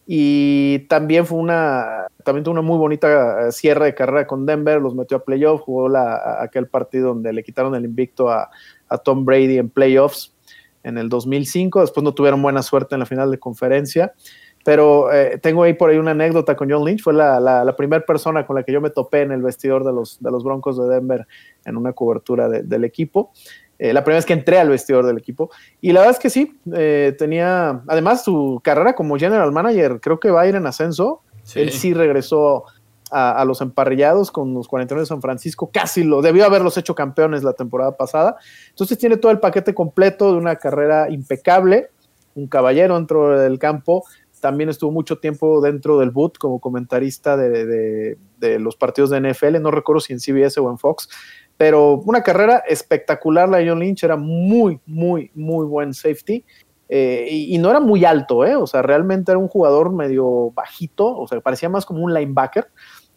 [0.05, 4.81] y también fue una también tuvo una muy bonita eh, cierre de carrera con Denver,
[4.81, 8.49] los metió a playoffs, jugó la, aquel partido donde le quitaron el invicto a,
[9.03, 10.35] Tom Brady en playoffs
[10.83, 14.13] en el 2005, después no tuvieron buena suerte en la final de conferencia,
[14.63, 18.05] pero eh, tengo ahí por ahí una anécdota con John Lynch, fue la, la, primera
[18.05, 20.77] persona con la que yo me topé en el vestidor de los, de los Broncos
[20.77, 21.25] de Denver
[21.65, 23.31] en una cobertura del equipo.
[23.83, 25.51] Eh, la primera vez que entré al vestidor del equipo.
[25.81, 30.21] Y la verdad es que sí, eh, tenía, además su carrera como general manager, creo
[30.21, 31.21] que va a ir en ascenso.
[31.53, 32.63] Él sí regresó
[33.11, 37.43] a, los emparrillados con los 49 de San Francisco, casi lo debió haberlos hecho campeones
[37.43, 38.37] la temporada pasada.
[38.69, 41.89] Entonces tiene todo el paquete completo de una carrera impecable,
[42.35, 44.05] un caballero dentro del campo.
[44.39, 49.61] También estuvo mucho tiempo dentro del boot como comentarista de, de los partidos de NFL,
[49.61, 51.09] no recuerdo si en CBS o en Fox,
[51.57, 56.43] pero una carrera espectacular la de John Lynch, era muy, muy, muy buen safety.
[56.89, 58.55] Eh, y, no era muy alto, ¿eh?
[58.55, 62.67] O sea, realmente era un jugador medio bajito, o sea, parecía más como un linebacker.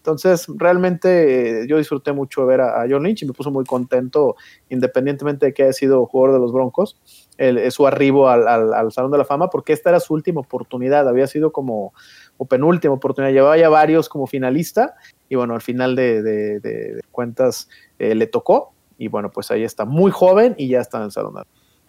[0.07, 4.37] Entonces, realmente eh, yo disfruté mucho ver a, John Lynch y me puso muy contento,
[4.69, 6.97] independientemente de que haya sido jugador de los Broncos,
[7.39, 11.09] el, su arribo al, al, Salón de la Fama, porque esta era su última oportunidad,
[11.09, 11.93] había sido como
[12.39, 14.95] o penúltima oportunidad, llevaba ya varios como finalista
[15.29, 17.69] y bueno, al final de, cuentas
[17.99, 21.13] eh, le tocó y bueno, pues ahí está, muy joven y ya está en el
[21.13, 21.43] salón.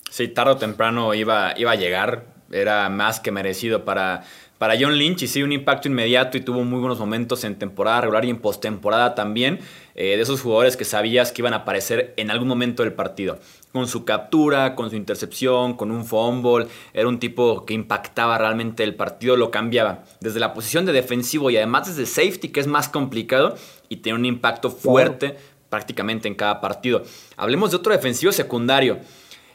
[0.10, 4.24] Sí, tarde o temprano iba, iba a llegar, era más que merecido para,
[4.58, 8.02] para John Lynch y sí, un impacto inmediato y tuvo muy buenos momentos en temporada
[8.02, 9.60] regular y en postemporada también,
[9.96, 13.40] eh, de esos jugadores que sabías que iban a aparecer en algún momento del partido.
[13.74, 18.84] Con su captura, con su intercepción, con un fumble, era un tipo que impactaba realmente
[18.84, 22.68] el partido, lo cambiaba desde la posición de defensivo y además desde safety, que es
[22.68, 23.56] más complicado
[23.90, 25.38] y tiene un impacto fuerte
[25.70, 27.04] prácticamente en cada partido.
[27.36, 29.00] Hablemos de otro defensivo secundario.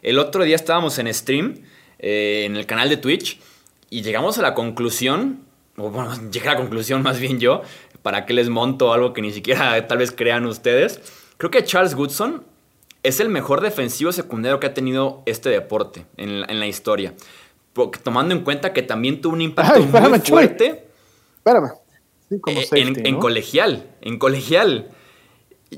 [0.02, 1.62] El otro día estábamos en stream,
[1.98, 3.40] eh, en el canal de Twitch,
[3.88, 5.44] y llegamos a la conclusión,
[5.76, 7.62] o bueno, llegué a la conclusión más bien yo,
[8.02, 11.00] para que les monto algo que ni siquiera tal vez crean ustedes.
[11.36, 12.44] Creo que Charles Goodson
[13.02, 17.14] es el mejor defensivo secundario que ha tenido este deporte en la, historia.
[17.72, 20.86] Porque, tomando en cuenta que también tuvo un impacto muy fuerte.
[21.38, 21.72] Espérame.
[22.46, 22.68] Eh,
[23.04, 23.90] en, colegial.
[24.00, 24.88] En colegial.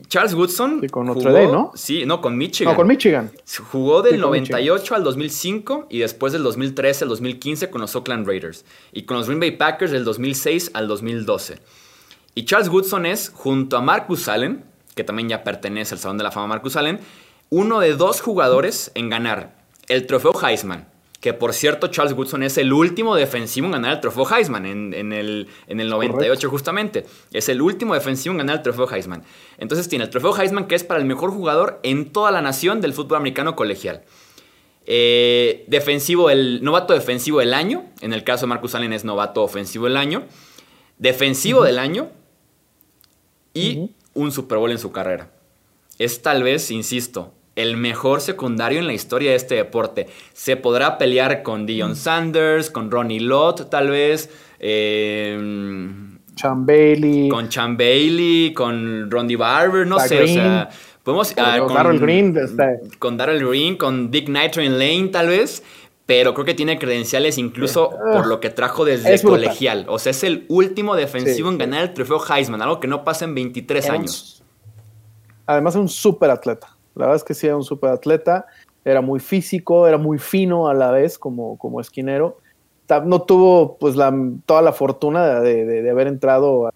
[0.09, 0.81] Charles Woodson.
[0.81, 1.73] Sí, con Notre Dame, ¿no?
[1.75, 2.73] Sí, no, con Michigan.
[2.73, 3.31] No, con Michigan.
[3.71, 8.65] Jugó del 98 al 2005 y después del 2013 al 2015 con los Oakland Raiders.
[8.93, 11.59] Y con los Green Bay Packers del 2006 al 2012.
[12.35, 16.25] Y Charles Woodson es, junto a Marcus Allen, que también ya pertenece al Salón de
[16.25, 17.01] la Fama Marcus Allen,
[17.51, 19.57] uno de dos jugadores en ganar
[19.89, 24.01] el trofeo Heisman que por cierto Charles Woodson es el último defensivo en ganar el
[24.03, 27.07] trofeo Heisman en, el, en el 98 justamente.
[27.33, 29.23] Es el último defensivo en ganar el trofeo Heisman.
[29.57, 32.83] Entonces tiene el trofeo Heisman que es para el mejor jugador en toda la nación
[32.83, 34.03] del fútbol americano colegial.
[34.85, 39.43] Eh, defensivo, el novato defensivo del año, en el caso de Marcus Allen es novato
[39.43, 40.25] ofensivo del año,
[40.99, 42.11] defensivo del año
[43.55, 45.31] y un Super Bowl en su carrera.
[45.99, 50.09] Es tal vez, insisto, el mejor secundario en la historia de este deporte.
[50.33, 51.97] Se podrá pelear con Dion mm.
[51.97, 54.31] Sanders, con Ronnie Lott, tal vez.
[54.59, 55.39] Eh,
[56.35, 57.29] Chan Bailey.
[57.29, 60.23] Con Chan Bailey, con Ronnie Barber, no sé.
[60.23, 60.69] O sea,
[61.03, 61.33] podemos.
[61.37, 62.37] Ah, con, Darrell Green.
[62.37, 62.81] Este.
[62.99, 65.63] Con Darrell Green, con Dick Nitro en Lane, tal vez.
[66.07, 69.87] Pero creo que tiene credenciales incluso por lo que trajo desde colegial.
[69.89, 73.25] O sea, es el último defensivo en ganar el trofeo Heisman, algo que no pasa
[73.25, 74.43] en 23 años.
[75.47, 76.77] Además, es un súper atleta.
[76.95, 78.47] La verdad es que sí era un super atleta,
[78.85, 82.39] era muy físico, era muy fino a la vez como, como esquinero.
[83.05, 84.15] No tuvo pues la,
[84.45, 86.75] toda la fortuna de, haber entrado a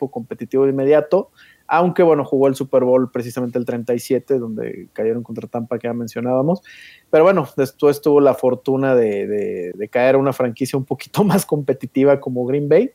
[0.00, 1.30] un competitivo de inmediato,
[1.68, 5.94] aunque bueno, jugó el Super Bowl precisamente el 37, donde cayeron contra Tampa que ya
[5.94, 6.62] mencionábamos.
[7.10, 11.46] Pero bueno, después tuvo la fortuna de, de caer a una franquicia un poquito más
[11.46, 12.90] competitiva como Green Bay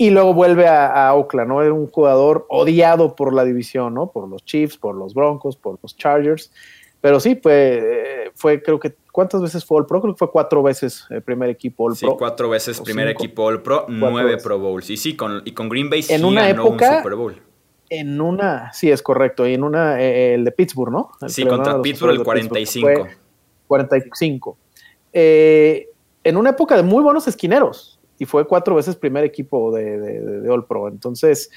[0.00, 1.60] y luego vuelve a, Oakland, ¿no?
[1.60, 4.12] Era un jugador odiado por la división, ¿no?
[4.12, 6.52] Por los Chiefs, por los Broncos, por los Chargers.
[7.00, 10.00] Pero sí, fue, fue creo que, ¿cuántas veces fue All Pro?
[10.00, 12.10] Creo que fue cuatro veces el primer equipo All Pro.
[12.10, 14.88] Sí, cuatro veces primer equipo All Pro, nueve Pro Bowls.
[14.88, 17.42] Y sí, con, y con Green Bay en una época, un Super Bowl.
[17.90, 19.46] En una, sí, es correcto.
[19.46, 21.10] Y en una, eh, el de Pittsburgh, ¿no?
[21.28, 23.06] sí, contra Pittsburgh el 45.
[23.66, 24.58] 45.
[25.12, 25.88] Eh,
[26.24, 30.50] en una época de muy buenos esquineros y fue cuatro veces primer equipo de, de,
[30.50, 30.88] All Pro.
[30.88, 31.50] Entonces,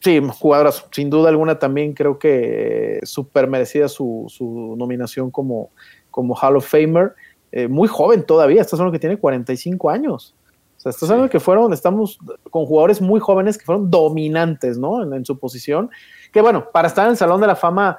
[0.00, 5.70] sí, jugadoras, sin duda alguna también creo que súper merecida su, su, nominación como,
[6.10, 7.14] como Hall of Famer.
[7.52, 10.34] Eh, muy joven todavía, estás hablando que tiene 45 años.
[10.84, 12.18] Sea, estás hablando que fueron, estamos
[12.50, 15.02] con jugadores muy jóvenes que fueron dominantes, ¿no?
[15.02, 15.90] En, en su posición.
[16.30, 17.98] Que bueno, para estar en el Salón de la Fama,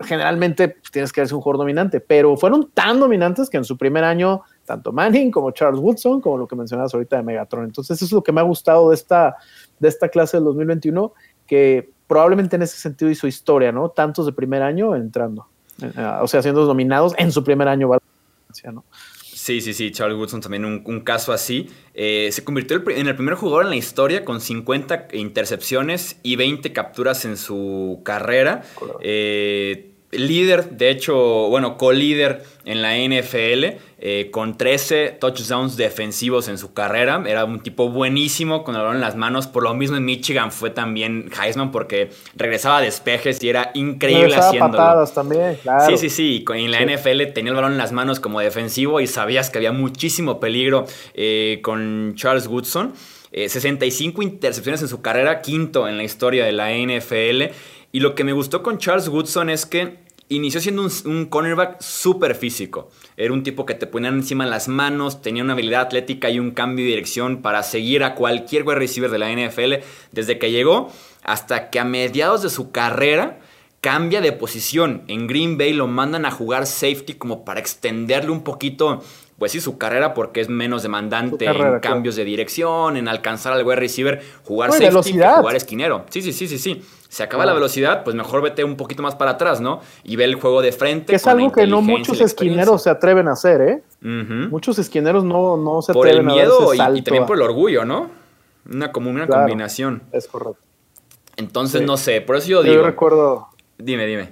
[0.00, 4.04] generalmente tienes que ser un jugador dominante, pero fueron tan dominantes que en su primer
[4.04, 7.64] año tanto Manning como Charles Woodson, como lo que mencionabas ahorita de Megatron.
[7.64, 9.36] Entonces, eso es lo que me ha gustado de esta,
[9.80, 11.12] de esta clase del 2021,
[11.46, 13.88] que probablemente en ese sentido hizo historia, ¿no?
[13.88, 15.48] Tantos de primer año entrando,
[15.82, 17.90] eh, o sea, siendo nominados en su primer año,
[18.72, 18.84] ¿no?
[19.50, 21.68] Sí, sí, sí, Charles Woodson también un, caso así.
[21.92, 26.72] Eh, se convirtió en el primer jugador en la historia con 50 intercepciones y 20
[26.72, 28.62] capturas en su carrera.
[29.00, 31.16] Eh, líder, de hecho,
[31.48, 37.22] bueno, co-líder en la NFL, eh, con 13 touchdowns defensivos en su carrera.
[37.26, 39.46] Era un tipo buenísimo con el balón en las manos.
[39.46, 44.34] Por lo mismo en Michigan fue también Heisman porque regresaba a despejes y era increíble
[44.34, 44.78] haciéndolo.
[44.78, 45.86] patadas también, claro.
[45.86, 46.44] Sí, sí, sí.
[46.54, 49.72] En la NFL tenía el balón en las manos como defensivo y sabías que había
[49.72, 52.94] muchísimo peligro eh, con Charles Woodson.
[53.32, 57.54] 65 eh, intercepciones en su carrera, quinto en la historia de la NFL.
[57.92, 59.98] Y lo que me gustó con Charles Woodson es que
[60.28, 62.90] inició siendo un, cornerback súper físico.
[63.16, 66.52] Era un tipo que te ponía encima las manos, tenía una habilidad atlética y un
[66.52, 70.90] cambio de dirección para seguir a cualquier wide receiver de la NFL desde que llegó
[71.24, 73.40] hasta que a mediados de su carrera
[73.80, 75.02] cambia de posición.
[75.08, 79.02] En Green Bay lo mandan a jugar safety como para extenderle un poquito
[79.36, 83.64] pues sí, su carrera porque es menos demandante en cambios de dirección, en alcanzar al
[83.64, 86.04] wide receiver, jugar safety que jugar esquinero.
[86.10, 86.82] Sí, sí, sí, sí, sí.
[87.10, 89.80] Se acaba la velocidad, pues mejor vete un poquito más para atrás, ¿no?
[90.04, 91.12] Y ve el juego de frente.
[91.12, 93.82] es algo que no muchos esquineros se atreven a hacer, ¿eh?
[94.00, 96.48] Muchos esquineros no, no se atreven a hacer.
[96.48, 98.08] Por el miedo y, también por el orgullo, ¿no?
[98.70, 100.04] Una, como una combinación.
[100.12, 100.62] Es correcto.
[101.36, 102.76] Entonces, no sé, por eso yo digo.
[102.76, 103.48] Yo recuerdo.
[103.76, 104.30] Dime, dime.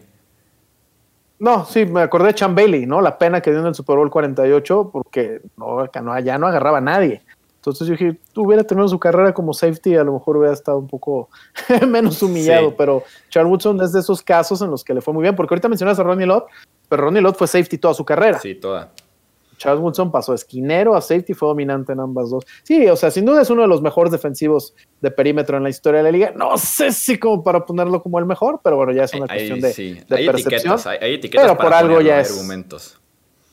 [1.41, 3.01] No, sí, me acordé de Chan Bailey, ¿no?
[3.01, 6.79] La pena que dio en el Super Bowl 48 porque no, no, ya no agarraba
[6.79, 7.23] a nadie.
[7.59, 10.87] Entonces yo dije, hubiera tenido su carrera como safety, a lo mejor hubiera estado un
[10.87, 11.29] poco
[11.89, 15.23] menos humillado, pero Charles Woodson es de esos casos en los que le fue muy
[15.23, 16.47] bien, porque ahorita mencionas a Ronnie Lott,
[16.89, 18.39] pero Ronnie Lott fue safety toda su carrera.
[18.39, 18.93] Sí, toda.
[19.59, 22.47] Charles Woodson pasó de esquinero a safety, fue dominante en ambas dos.
[22.63, 25.69] Sí, o sea, sin duda es uno de los mejores defensivos de perímetro en la
[25.69, 26.33] historia de la liga.
[26.35, 29.61] No sé si como para ponerlo como el mejor, pero bueno, ya es una cuestión
[29.61, 30.01] de, sí.
[30.09, 30.75] de hay percepción.
[30.75, 32.99] Etiquetas, hay, etiquetas pero por algo ya es argumentos.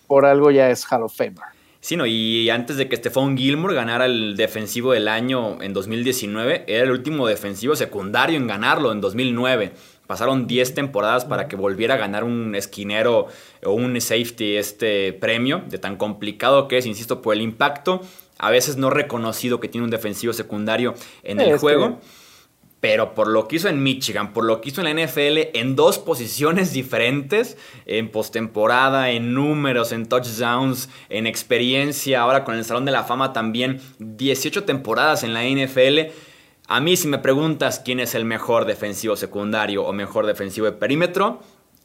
[0.07, 1.54] Por algo ya es Hall of Famer.
[1.85, 6.63] Sí, no, y antes de que Stephon Gilmore ganara el defensivo del año en 2019,
[6.65, 9.71] era el último defensivo secundario en ganarlo en 2009.
[10.07, 13.27] Pasaron 10 temporadas para que volviera a ganar un esquinero
[13.63, 18.01] o un safety este premio, de tan complicado que es, insisto, por el impacto,
[18.39, 21.99] a veces no reconocido que tiene un defensivo secundario en el juego.
[22.79, 25.75] Pero por lo que hizo en Michigan, por lo que hizo en la NFL, en
[25.75, 32.85] dos posiciones diferentes, en postemporada, en números, en touchdowns, en experiencia, ahora con el Salón
[32.85, 36.13] de la Fama también, 18 temporadas en la NFL
[36.67, 40.71] a mí si me preguntas quién es el mejor defensivo secundario o mejor defensivo de
[40.71, 41.39] perímetro,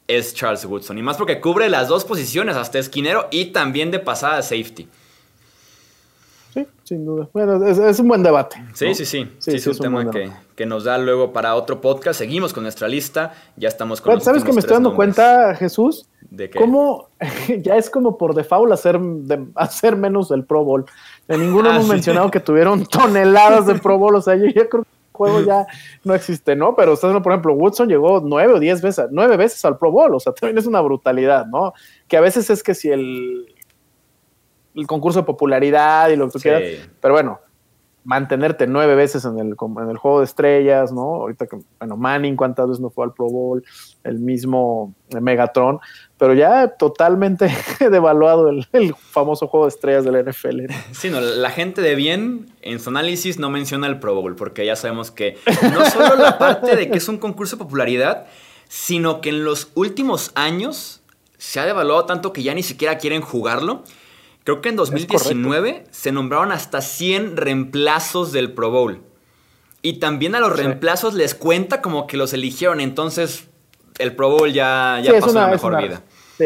[0.07, 0.97] es Charles Woodson.
[0.97, 4.87] Y más porque cubre las dos posiciones, hasta esquinero y también de pasada safety.
[6.91, 7.29] Sin duda.
[7.31, 8.61] Bueno, es, un buen debate.
[8.73, 10.11] Sí, sí, sí, sí, es un tema
[10.57, 12.19] que, nos da luego para otro podcast.
[12.19, 13.31] Seguimos con nuestra lista.
[13.55, 16.09] Ya estamos con ¿Sabes que me estoy dando cuenta, Jesús?
[16.29, 16.59] ¿De qué?
[16.59, 17.07] Cómo
[17.61, 18.99] ya es como por default hacer,
[19.55, 20.83] hacer menos el Pro Bowl.
[21.29, 24.15] De ninguno ah, hemos mencionado que tuvieron toneladas de Pro Bowl.
[24.15, 25.65] O sea, yo ya creo que el juego ya
[26.03, 26.75] no existe, ¿no?
[26.75, 30.13] Pero ustedes, por ejemplo, Woodson llegó nueve o diez veces, nueve veces al Pro Bowl.
[30.13, 31.71] O sea, también es una brutalidad, ¿no?
[32.09, 33.47] Que a veces es que si el,
[34.75, 36.61] el concurso de popularidad y lo que tú quieras.
[36.99, 37.39] Pero bueno,
[38.03, 41.01] mantenerte nueve veces en el, en el juego de estrellas, ¿no?
[41.01, 43.63] Ahorita que, bueno, Manning, ¿cuántas veces no fue al Pro Bowl?
[44.03, 45.79] El mismo Megatron,
[46.17, 50.61] pero ya totalmente devaluado el, el, famoso juego de estrellas del NFL.
[50.91, 54.65] Sí, no, la gente de bien en su análisis no menciona el Pro Bowl, porque
[54.65, 55.37] ya sabemos que
[55.71, 58.25] no solo la parte de que es un concurso de popularidad,
[58.67, 61.01] sino que en los últimos años
[61.37, 63.83] se ha devaluado tanto que ya ni siquiera quieren jugarlo.
[64.43, 69.01] Creo que en 2019 se nombraron hasta 100 reemplazos del Pro Bowl.
[69.83, 72.79] Y también a los reemplazos les cuenta como que los eligieron.
[72.79, 73.47] Entonces,
[73.99, 76.01] el Pro Bowl ya, ya pasó una, mejor vida.
[76.37, 76.45] Sí,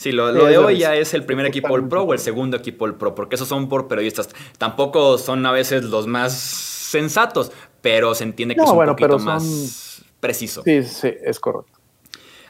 [0.00, 2.86] Sí, lo, de hoy ya es el primer equipo del Pro o el segundo equipo
[2.86, 4.30] del Pro, porque esos son por periodistas.
[4.56, 10.02] Tampoco son a veces los más sensatos, pero se entiende que es un poquito más
[10.18, 10.62] preciso.
[10.64, 11.78] Sí, sí, es correcto.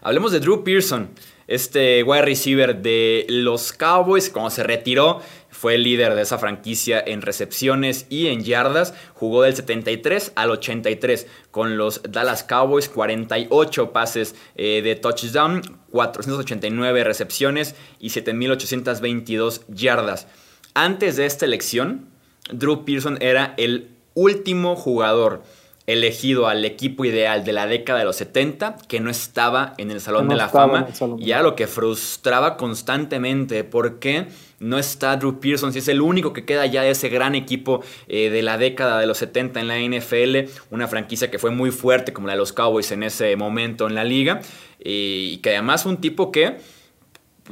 [0.00, 1.10] Hablemos de Drew Pearson
[1.50, 7.02] este wide receiver de los Cowboys, cuando se retiró, fue el líder de esa franquicia
[7.04, 8.94] en recepciones y en yardas.
[9.14, 17.02] Jugó del 73 al 83 con los Dallas Cowboys, 48 pases eh, de touchdown, 489
[17.02, 20.28] recepciones y 7822 yardas.
[20.74, 22.10] Antes de esta elección,
[22.52, 25.42] Drew Pearson era el último jugador
[25.92, 30.00] elegido al equipo ideal de la década de los 70 que no estaba en el
[30.00, 33.64] Salón de la Fama y era lo que frustraba constantemente.
[33.64, 34.26] ¿Por qué
[34.58, 37.82] no está Drew Pearson si es el único que queda ya de ese gran equipo
[38.08, 40.50] eh, de la década de los 70 en la NFL?
[40.70, 43.94] Una franquicia que fue muy fuerte como la de los Cowboys en ese momento en
[43.94, 44.40] la liga
[44.82, 46.58] y que además un tipo que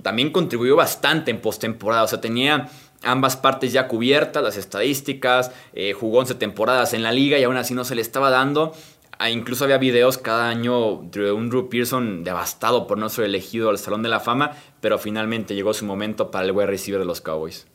[0.03, 2.05] también contribuyó bastante en postemporada.
[2.05, 2.69] O sea, tenía
[3.03, 7.57] ambas partes ya cubiertas, las estadísticas, eh, jugó 11 temporadas en la liga y aún
[7.57, 8.73] así no se le estaba dando.
[9.21, 13.71] Ah, incluso había videos cada año de un Drew Pearson devastado por no ser elegido
[13.71, 17.07] al Salón de la Fama, pero finalmente llegó su momento para el wide receiver de
[17.07, 17.67] los Cowboys.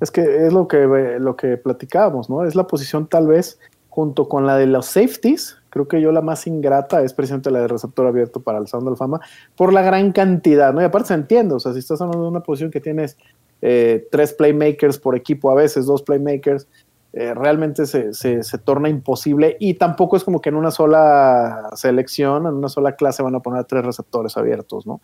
[0.00, 0.78] Es que es lo que,
[1.20, 2.44] lo que platicábamos, ¿no?
[2.44, 6.20] Es la posición tal vez junto con la de los safeties, creo que yo la
[6.20, 9.20] más ingrata es precisamente la de receptor abierto para el Salón de la Fama,
[9.54, 10.82] por la gran cantidad, ¿no?
[10.82, 13.16] Y aparte se entiende, o sea, si estás hablando de una posición que tienes
[13.66, 16.68] eh, tres playmakers por equipo, a veces dos playmakers,
[17.14, 22.46] eh, realmente se, se, torna imposible y tampoco es como que en una sola selección,
[22.46, 25.00] en una sola clase van a poner tres receptores abiertos, ¿no?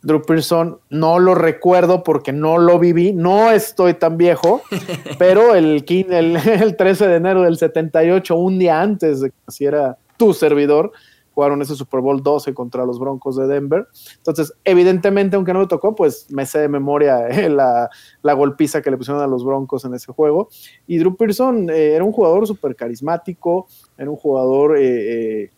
[0.00, 4.62] Drew Pearson no lo recuerdo porque no lo viví, no estoy tan viejo,
[5.18, 9.98] pero el, el, el 13 de enero del 78, un día antes de que naciera
[10.16, 10.92] tu servidor,
[11.36, 13.86] jugaron ese Super Bowl 12 contra los Broncos de Denver.
[14.16, 17.90] Entonces, evidentemente, aunque no me tocó, pues me sé de memoria eh, la,
[18.22, 20.48] la, golpiza que le pusieron a los Broncos en ese juego.
[20.86, 23.66] Y Drew Pearson eh, era un jugador súper carismático,
[23.98, 25.50] era un jugador eh,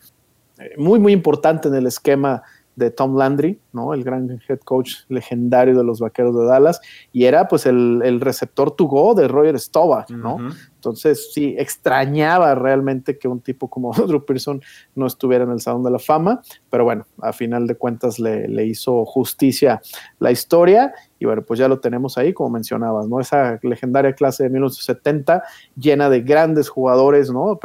[0.77, 2.43] muy, muy importante en el esquema
[2.75, 3.93] de Tom Landry, ¿no?
[3.93, 6.81] El gran head coach legendario de los Vaqueros de Dallas,
[7.13, 10.37] y era pues el, receptor to go de Roger Staubach, ¿no?
[10.79, 14.61] Entonces sí, extrañaba realmente que un tipo como Drew Pearson
[14.95, 18.47] no estuviera en el Salón de la Fama, pero bueno, a final de cuentas le,
[18.47, 19.81] le hizo justicia
[20.19, 23.19] la historia, y bueno, pues ya lo tenemos ahí, como mencionabas, ¿no?
[23.19, 25.43] Esa legendaria clase de 1970
[25.75, 27.59] llena de grandes jugadores, ¿no?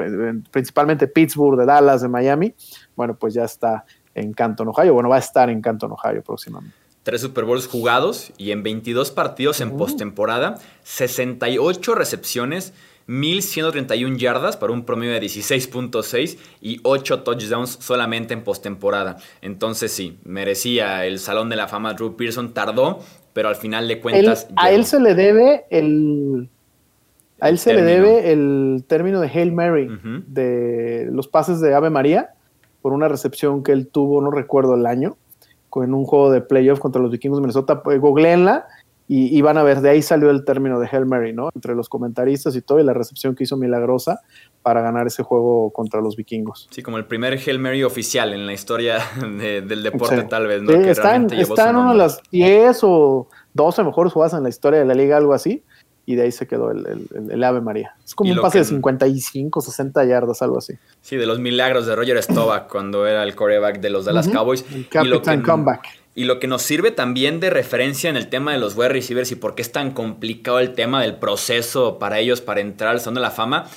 [0.50, 2.52] Principalmente Pittsburgh, de Dallas, de Miami,
[2.96, 3.84] bueno, pues ya está
[4.14, 4.92] en Canton, Ohio.
[4.92, 6.76] Bueno, va a estar en Canton, Ohio próximamente.
[7.04, 9.76] Tres Super Bowls jugados y en 22 partidos en uh.
[9.76, 12.72] postemporada, 68 recepciones,
[13.07, 19.18] 1131 yardas para un promedio de 16.6 y 8 touchdowns solamente en postemporada.
[19.42, 23.00] Entonces sí, merecía el Salón de la Fama Drew Pearson, tardó,
[23.32, 24.48] pero al final de cuentas...
[24.57, 26.48] a él se le debe el...
[27.40, 29.88] A él se le debe el término de Hail Mary,
[30.26, 32.30] de los pases de Ave María
[32.80, 35.16] por una recepción que él tuvo, no recuerdo el año,
[35.76, 37.82] en un juego de playoff contra los vikingos de Minnesota.
[37.82, 38.66] Pues, googleenla
[39.07, 41.50] y, y, van a ver, de ahí salió el término de Hail Mary, ¿no?
[41.55, 44.20] Entre los comentaristas y todo, y la recepción que hizo milagrosa
[44.62, 46.68] para ganar ese juego contra los vikingos.
[46.70, 50.72] Sí, como el primer Hail Mary oficial en la historia del deporte, tal vez, ¿no?
[50.72, 54.48] Sí, está en, está en una de las 10 o 12 mejores jugadas en la
[54.48, 55.62] historia de la liga, algo así
[56.07, 57.94] y de ahí se quedó el, Ave María.
[58.05, 60.74] Es como un pase de 55, 60 yardas, algo así.
[61.00, 64.64] Sí, de los milagros de Roger Staubach cuando era el coreback de los Dallas Cowboys.
[64.72, 66.03] El Captain Comeback.
[66.14, 69.32] Y lo que nos sirve también de referencia en el tema de los wide receivers
[69.32, 73.00] y por qué es tan complicado el tema del proceso para ellos para entrar al
[73.00, 73.68] Salón de la Fama.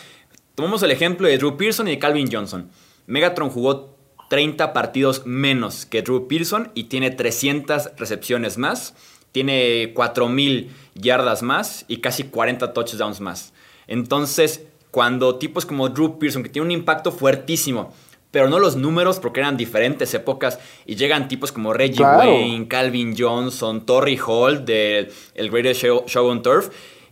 [0.55, 2.69] Tomamos el ejemplo de Drew Pearson y de Calvin Johnson.
[3.07, 3.97] Megatron jugó
[4.29, 8.93] 30 partidos menos que Drew Pearson y tiene 300 recepciones más
[9.38, 13.53] tiene 4.000 yardas más y casi 40 touchdowns más.
[13.85, 17.93] Entonces, cuando tipos como Drew Pearson, que tiene un impacto fuertísimo,
[18.32, 23.15] pero no los números porque eran diferentes épocas, y llegan tipos como Reggie Wayne, Calvin
[23.17, 26.69] Johnson, Torrey Hall del el Greatest Show, Show, on Turf,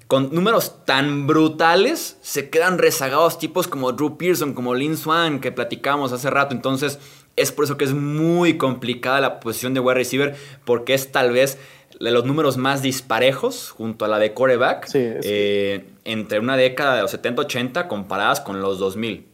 [0.08, 5.52] con números tan brutales, se quedan rezagados tipos como Drew Pearson, como Lynn Swan, que
[5.52, 6.54] platicamos hace rato.
[6.54, 7.00] Entonces,
[7.36, 11.32] es por eso que es muy complicada la posición de wide receiver, porque es tal
[11.32, 11.58] vez
[12.00, 17.02] de los números más disparejos junto a la de coreback eh, entre una década de
[17.02, 19.26] los 70-80 comparadas con los 2000.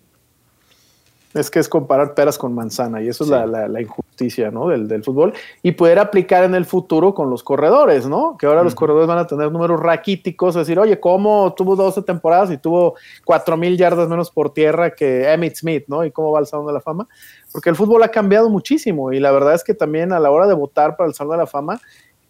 [1.34, 4.68] Es que es comparar peras con manzana y eso es la, injusticia ¿no?
[4.68, 8.36] del, del, fútbol y poder aplicar en el futuro con los corredores, ¿no?
[8.38, 12.52] Que ahora los corredores van a tener números raquíticos, decir, oye, ¿cómo tuvo 12 temporadas
[12.52, 16.04] y tuvo 4000 yardas menos por tierra que Emmitt Smith, ¿no?
[16.04, 17.08] ¿Y cómo va al Salón de la Fama?
[17.52, 20.48] Porque el fútbol ha cambiado muchísimo y la verdad es que también a la hora
[20.48, 21.80] de votar para el Salón de la Fama,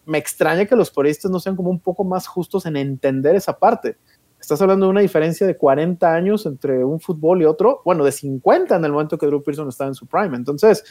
[0.04, 3.58] me extraña que los puristas no sean como un poco más justos en entender esa
[3.58, 3.96] parte.
[4.42, 8.10] Estás hablando de una diferencia de 40 años entre un fútbol y otro, bueno, de
[8.10, 10.36] 50 en el momento que Drew Pearson estaba en su prime.
[10.36, 10.84] Entonces,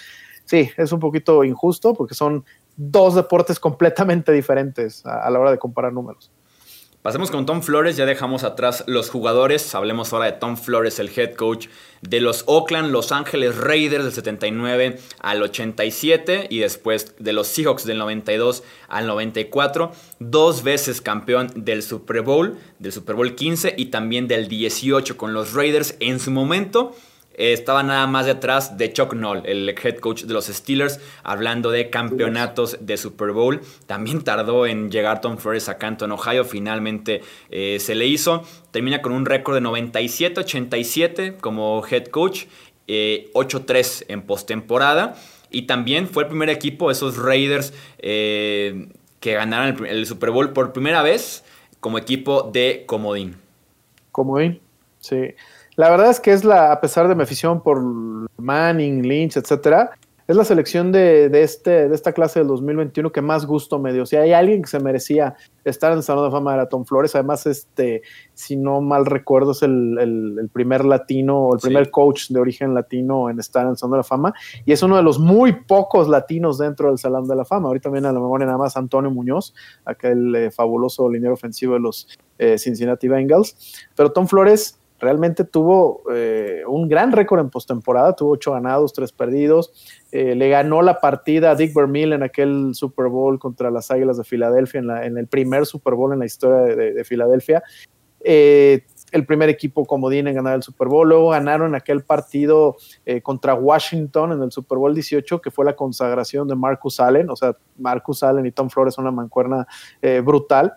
[0.46, 2.46] sí, es un poquito injusto porque son
[2.78, 6.32] dos deportes completamente diferentes a, a la hora de comparar números.
[7.02, 11.10] Pasemos con Tom Flores, ya dejamos atrás los jugadores, hablemos ahora de Tom Flores, el
[11.10, 11.66] head coach
[12.02, 17.86] de los Oakland Los Ángeles Raiders del 79 al 87 y después de los Seahawks
[17.86, 23.86] del 92 al 94, dos veces campeón del Super Bowl, del Super Bowl 15 y
[23.86, 26.96] también del 18 con los Raiders en su momento
[27.36, 31.90] estaba nada más detrás de Chuck Noll, el head coach de los Steelers, hablando de
[31.90, 33.62] campeonatos de Super Bowl.
[33.88, 36.46] También tardó en llegar Tom Flores a Canton, Ohio.
[36.46, 38.44] Finalmente eh, se le hizo.
[38.72, 42.46] Termina con un récord de 97-87 como head coach,
[42.88, 45.16] 8-3 eh, en postemporada.
[45.50, 48.88] Y también fue el primer equipo esos Raiders eh,
[49.20, 51.44] que ganaron el, el Super Bowl por primera vez
[51.82, 53.36] como equipo de Comodín.
[54.12, 54.62] Comodín,
[55.00, 55.36] sí.
[55.82, 57.82] La verdad es que es la, a pesar de mi afición por
[58.38, 59.90] Manning, Lynch, etcétera,
[60.28, 64.06] es la selección de, este, de esta clase del 2021 que más gusto me dio.
[64.06, 65.34] Si hay alguien que se merecía
[65.66, 67.16] estar en el Salón de Fama era Tom Flores.
[67.16, 68.04] Además, este,
[68.36, 73.40] si no mal recuerdo, es el, primer latino, el primer coach de origen latino en
[73.40, 74.36] estar en el Salón de la Fama.
[74.64, 77.70] Y es uno de los muy pocos latinos dentro del Salón de la Fama.
[77.70, 81.80] Ahorita viene a la memoria nada más Antonio Muñoz, aquel eh, fabuloso liniero ofensivo de
[81.80, 82.08] los
[82.38, 83.88] eh, Cincinnati Bengals.
[83.96, 89.12] Pero Tom Flores realmente tuvo eh, un gran récord en postemporada, tuvo ocho ganados, tres
[89.12, 89.74] perdidos,
[90.12, 94.18] eh, le ganó la partida a Dick Vermeil en aquel Super Bowl contra las Águilas
[94.18, 97.64] de Filadelfia, en, el primer Super Bowl en la historia de, Filadelfia.
[98.24, 101.08] Eh, el primer equipo comodín en ganar el Super Bowl.
[101.08, 105.76] Luego ganaron aquel partido eh, contra Washington en el Super Bowl 18, que fue la
[105.76, 107.30] consagración de Marcus Allen.
[107.30, 109.68] O sea, Marcus Allen y Tom Flores, una mancuerna
[110.02, 110.74] eh, brutal.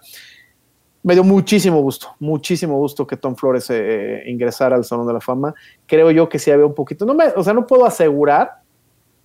[1.04, 5.20] Me dio muchísimo gusto, muchísimo gusto que Tom Flores eh, ingresara al Salón de la
[5.20, 5.54] Fama.
[5.86, 8.64] Creo yo que sí había un poquito, no me, o sea, no puedo asegurar,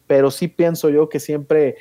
[0.06, 1.78] pero sí pienso yo que siempre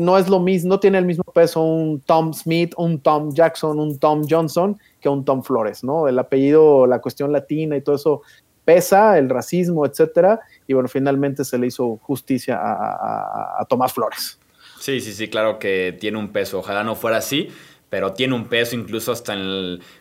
[0.00, 3.78] no es lo mismo, no tiene el mismo peso un Tom Smith, un Tom Jackson,
[3.80, 6.08] un Tom Johnson que un Tom Flores, ¿no?
[6.08, 8.22] El apellido, la cuestión latina y todo eso
[8.64, 14.38] pesa, el racismo, etcétera, y bueno, finalmente se le hizo justicia a, Tomás Flores.
[14.78, 16.60] Sí, sí, sí, claro que tiene un peso.
[16.60, 17.48] Ojalá no fuera así,
[17.90, 19.36] pero tiene un peso incluso hasta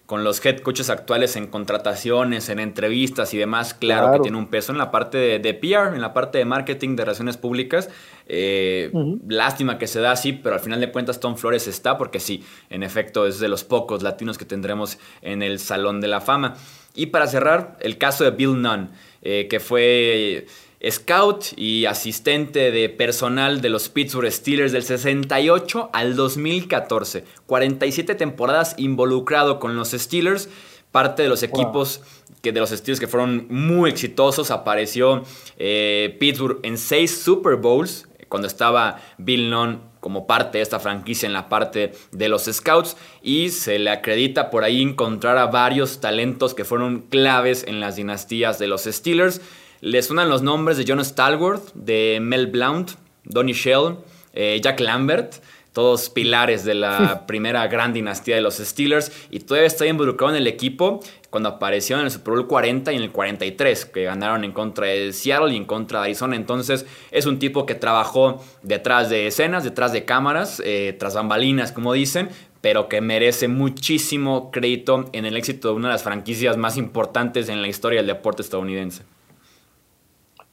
[0.05, 3.73] con los head coaches actuales en contrataciones, en entrevistas y demás.
[3.73, 6.45] Claro, que tiene un peso en la parte de, de, PR, en la parte de
[6.45, 7.89] marketing, de relaciones públicas.
[8.27, 8.91] Eh,
[9.27, 12.43] lástima que se da así, pero al final de cuentas Tom Flores está porque sí,
[12.69, 16.55] en efecto es de los pocos latinos que tendremos en el Salón de la Fama.
[16.93, 18.91] Y para cerrar, el caso de Bill Nunn,
[19.23, 20.45] eh, que fue
[20.87, 27.25] scout y asistente de personal de los Pittsburgh Steelers del 68 al 2014.
[27.45, 30.49] 47 temporadas involucrado con los Steelers,
[30.91, 32.01] parte de los equipos
[32.41, 34.51] que de los Steelers que fueron muy exitosos.
[34.51, 35.23] Apareció
[35.57, 41.27] eh, Pittsburgh en seis Super Bowls cuando estaba Bill Nunn como parte de esta franquicia
[41.27, 45.99] en la parte de los scouts y se le acredita por ahí encontrar a varios
[45.99, 49.41] talentos que fueron claves en las dinastías de los Steelers.
[49.81, 52.91] Le suenan los nombres de John Stalworth, de Mel Blount,
[53.23, 53.95] Donnie Shell,
[54.33, 55.35] eh, Jack Lambert,
[55.71, 60.41] todos pilares de la primera gran dinastía de los Steelers y todavía está involucrado en
[60.41, 60.99] el equipo
[61.29, 64.87] cuando apareció en el Super Bowl 40 y en el 43, que ganaron en contra
[64.87, 66.35] de Seattle y en contra de Arizona.
[66.35, 71.71] Entonces es un tipo que trabajó detrás de escenas, detrás de cámaras, eh, tras bambalinas,
[71.71, 76.57] como dicen, pero que merece muchísimo crédito en el éxito de una de las franquicias
[76.57, 79.03] más importantes en la historia del deporte estadounidense.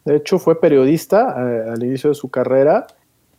[0.06, 2.86] De hecho, fue periodista eh, al inicio de su carrera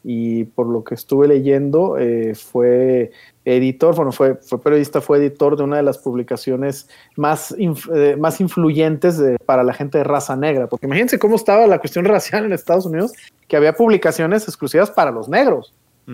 [0.03, 3.11] y por lo que estuve leyendo, eh, fue
[3.45, 8.41] editor, bueno, fue, fue periodista, fue editor de una de las publicaciones más, eh, más
[8.41, 12.51] influyentes para la gente de raza negra, porque imagínense cómo estaba la cuestión racial en
[12.51, 13.13] Estados Unidos,
[13.47, 15.73] que había publicaciones exclusivas para los negros.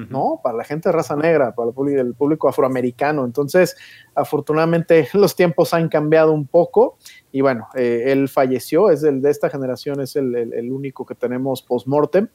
[0.10, 0.40] ¿no?
[0.44, 3.26] Para la gente de raza negra, para el público afroamericano.
[3.26, 3.78] Entonces,
[4.16, 6.98] afortunadamente los tiempos han cambiado un poco
[7.36, 11.64] y bueno, eh, él falleció, es el de esta generación, es el, único que tenemos
[11.64, 12.28] post-mortem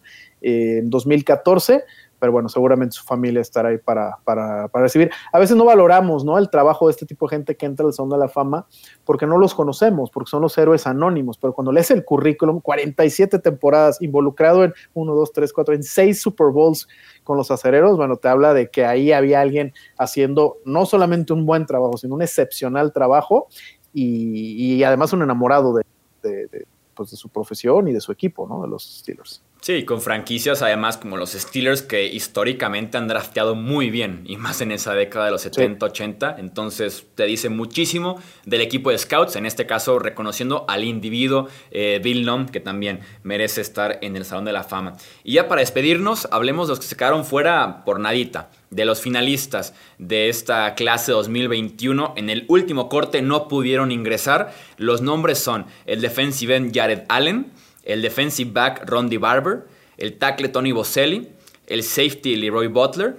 [0.42, 1.84] eh, en 2014,
[2.18, 5.12] pero bueno, seguramente su familia estará ahí para, para, para, recibir.
[5.32, 6.36] A veces no valoramos ¿no?
[6.36, 8.66] el trabajo de este tipo de gente que entra al Salón de la Fama
[9.04, 13.38] porque no los conocemos, porque son los héroes anónimos, pero cuando lees el currículum, 47
[13.38, 16.88] temporadas involucrado en 1, 2, 3, 4, en 6 Super Bowls
[17.22, 21.46] con los acereros, bueno, te habla de que ahí había alguien haciendo no solamente un
[21.46, 23.46] buen trabajo, sino un excepcional trabajo
[23.92, 28.62] y, además un enamorado de, pues de su profesión y de su equipo, ¿no?
[28.62, 29.42] De los Steelers.
[29.60, 34.60] Sí, con franquicias además como los Steelers que históricamente han drafteado muy bien y más
[34.60, 36.36] en esa década de los 70, 80.
[36.38, 42.00] Entonces te dice muchísimo del equipo de Scouts, en este caso reconociendo al individuo eh,
[42.02, 44.96] Bill Nom que también merece estar en el Salón de la Fama.
[45.24, 48.50] Y ya para despedirnos, hablemos de los que se quedaron fuera por nadita.
[48.70, 54.54] De los finalistas de esta clase 2021, en el último corte no pudieron ingresar.
[54.76, 57.50] Los nombres son el defensive end Jared Allen,
[57.88, 59.66] el defensive back Rondy Barber,
[59.96, 61.28] el tackle Tony Boselli,
[61.66, 63.16] el safety Leroy Butler,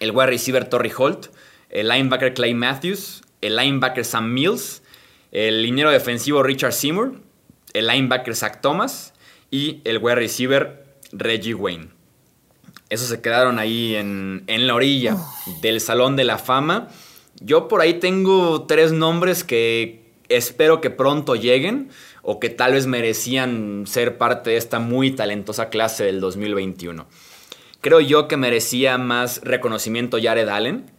[0.00, 1.28] el wide receiver Torrey Holt,
[1.70, 4.82] el linebacker Clay Matthews, el linebacker Sam Mills,
[5.32, 7.20] el liniero defensivo Richard Seymour,
[7.72, 9.14] el linebacker Zach Thomas
[9.50, 11.88] y el wide receiver Reggie Wayne.
[12.88, 15.16] Esos se quedaron ahí en, en la orilla
[15.60, 16.88] del Salón de la Fama.
[17.40, 21.90] Yo por ahí tengo tres nombres que espero que pronto lleguen
[22.28, 27.06] o que tal vez merecían ser parte de esta muy talentosa clase del 2021.
[27.80, 30.90] Creo yo que merecía más reconocimiento Jared Allen,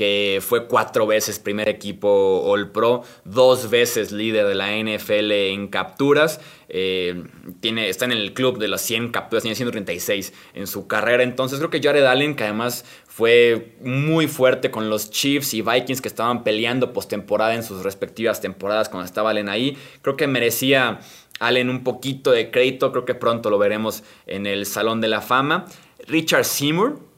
[0.00, 5.68] que fue cuatro veces primer equipo All Pro, dos veces líder de la NFL en
[5.68, 6.40] capturas,
[6.70, 7.22] eh,
[7.60, 11.58] tiene, está en el club de las 100 capturas, tiene 136 en su carrera, entonces
[11.58, 16.08] creo que Jared Allen, que además fue muy fuerte con los Chiefs y Vikings que
[16.08, 19.76] estaban peleando postemporada en sus respectivas temporadas cuando estaba Allen ahí.
[20.00, 21.00] Creo que merecía
[21.40, 22.90] Allen un poquito de crédito.
[22.90, 25.66] Creo que pronto lo veremos en el Salón de la Fama.
[26.06, 27.09] Richard Seymour,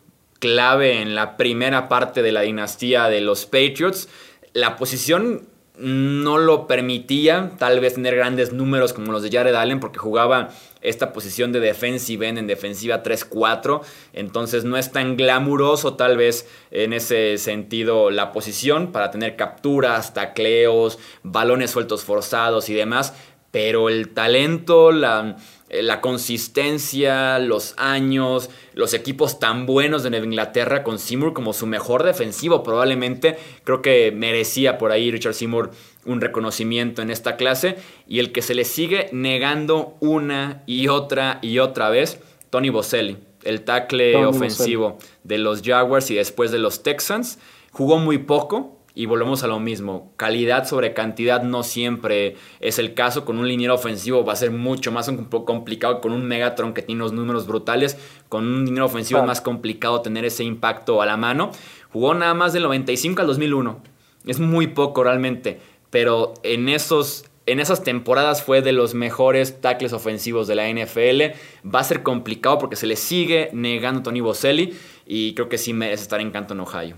[0.43, 4.09] clave en la primera parte de la dinastía de los Patriots.
[4.55, 5.47] La posición
[5.78, 10.49] no lo permitía tal vez tener grandes números como los de Jared Allen porque jugaba
[10.80, 13.82] esta posición de defensive end en defensiva 3-4,
[14.12, 20.12] entonces no es tan glamuroso tal vez en ese sentido la posición para tener capturas,
[20.12, 23.14] tacleos, balones sueltos forzados y demás,
[23.53, 25.36] pero el talento, la,
[25.81, 31.66] la consistencia, los años, los equipos tan buenos de Nueva Inglaterra con Seymour como su
[31.66, 35.70] mejor defensivo probablemente, creo que merecía por ahí Richard Seymour
[36.05, 37.77] un reconocimiento en esta clase.
[38.07, 42.20] Y el que se le sigue negando una y otra y otra vez,
[42.51, 47.39] Tony Boselli, el tackle ofensivo de los Jaguars y después de los Texans,
[47.70, 52.95] jugó muy poco, y volvemos a lo mismo, calidad sobre cantidad no siempre es el
[52.95, 53.24] caso.
[53.24, 55.11] Con un liniero ofensivo va a ser mucho más
[55.47, 56.01] complicado.
[56.01, 57.97] Con un Megatron que tiene unos números brutales,
[58.28, 61.51] con un liniero ofensivo es más complicado tener ese impacto a la mano.
[61.93, 63.80] Jugó nada más del 95 al 2001.
[64.26, 65.61] Es muy poco realmente
[65.93, 71.36] pero en, esos, en esas temporadas fue de los mejores tackles ofensivos de la NFL.
[71.68, 74.72] Va a ser complicado porque se le sigue negando Tony Boselli
[75.05, 76.97] y creo que sí merece estar en Canton, Ohio.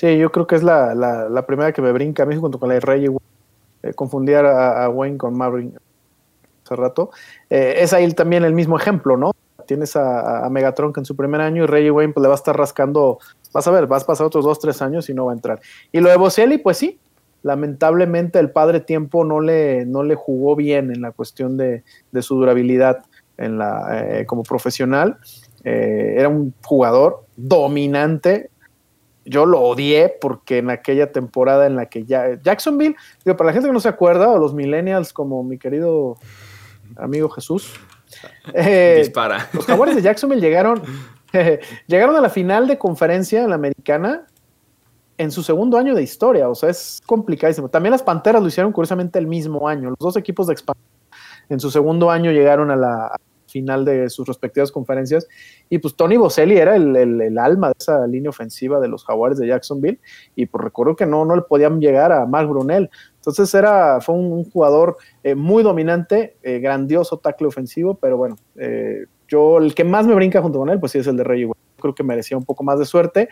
[0.00, 2.76] Sí, yo creo que es la, primera que me brinca a mí junto con la
[2.76, 3.06] de Rey.
[3.82, 5.78] Eh, confundir a, Wayne con Maverick
[6.64, 7.10] hace rato.
[7.50, 9.32] Eh, es ahí también el mismo ejemplo, ¿no?
[9.66, 12.36] Tienes a, Megatron que en su primer año y Rey Wayne pues, le va a
[12.36, 13.18] estar rascando.
[13.52, 15.60] Vas a ver, vas a pasar otros dos, tres años y no va a entrar.
[15.92, 16.98] Y lo de Boselli, pues sí,
[17.42, 21.82] lamentablemente el padre tiempo no le, no le jugó bien en la cuestión de,
[22.22, 23.04] su durabilidad
[23.36, 25.18] en la, eh, como profesional.
[25.62, 28.48] Eh, era un jugador dominante.
[29.30, 33.52] Yo lo odié porque en aquella temporada en la que ya Jacksonville, digo, para la
[33.52, 36.16] gente que no se acuerda, o los millennials como mi querido
[36.96, 37.78] amigo Jesús,
[38.54, 39.48] eh, Dispara.
[39.52, 40.82] Los jaguares de Jacksonville llegaron,
[41.86, 44.26] llegaron a la final de conferencia en la americana
[45.16, 47.68] en su segundo año de historia, o sea, es complicadísimo.
[47.68, 49.90] También las Panteras lo hicieron curiosamente el mismo año.
[49.90, 50.88] Los dos equipos de expansión
[51.50, 53.16] en su segundo año llegaron a la
[53.50, 55.26] final de sus respectivas conferencias
[55.68, 59.48] y pues Tony Boselli era el, alma de esa línea ofensiva de los Jaguares de
[59.48, 60.00] Jacksonville
[60.34, 62.90] y pues recuerdo que no, no le podían llegar a Mark Brunel.
[63.16, 69.04] Entonces era, fue un, jugador eh, muy dominante, eh, grandioso tackle ofensivo, pero bueno, eh,
[69.28, 71.50] yo el que más me brinca junto con él, pues sí es el de Rey.
[71.78, 73.28] Creo que merecía un poco más de suerte,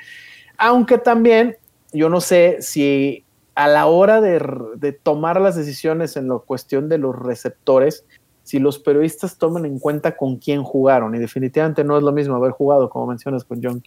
[0.59, 1.57] aunque también
[1.93, 3.25] yo no sé si
[3.59, 8.07] a la hora de, tomar las decisiones en la cuestión de los receptores,
[8.49, 11.15] si los periodistas toman en cuenta con quién jugaron.
[11.15, 13.83] Y definitivamente no es lo mismo haber jugado, como mencionas, con John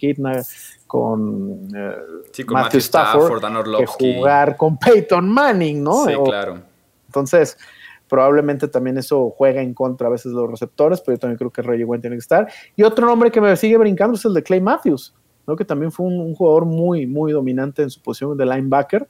[0.86, 3.42] con, eh, Matthew, Stafford,
[3.76, 6.04] que jugar con Peyton Manning, ¿no?
[6.06, 6.60] Sí, claro.
[7.06, 7.58] Entonces,
[8.06, 11.50] probablemente también eso juega en contra a veces de los receptores, pero yo también creo
[11.50, 12.48] que Reggie Wayne tiene que estar.
[12.76, 15.12] Y otro nombre que me sigue brincando es el de Clay Matthews
[15.56, 19.06] que también fue un, jugador muy, muy dominante en su posición de linebacker.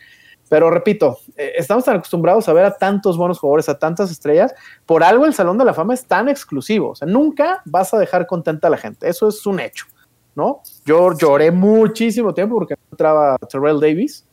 [0.53, 4.55] Pero repito, eh, estamos tan acostumbrados a ver a tantos buenos jugadores, a tantas estrellas,
[4.85, 6.91] por algo el Salón de la Fama es tan exclusivo.
[6.91, 9.09] O sea, nunca vas a dejar contenta a la gente.
[9.09, 9.87] Eso es un hecho,
[10.35, 10.61] ¿no?
[10.85, 14.27] Yo lloré muchísimo tiempo porque entraba Terrell Davis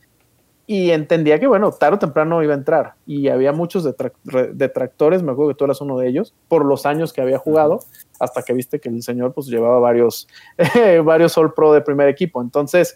[0.66, 2.96] y entendía que, bueno, tarde o temprano iba a entrar.
[3.06, 7.14] Y había muchos detractores, me acuerdo que tú eras uno de ellos, por los años
[7.14, 7.80] que había jugado,
[8.18, 10.28] hasta que viste que el señor pues llevaba varios,
[11.02, 12.42] varios All Pro de primer equipo.
[12.42, 12.94] Entonces,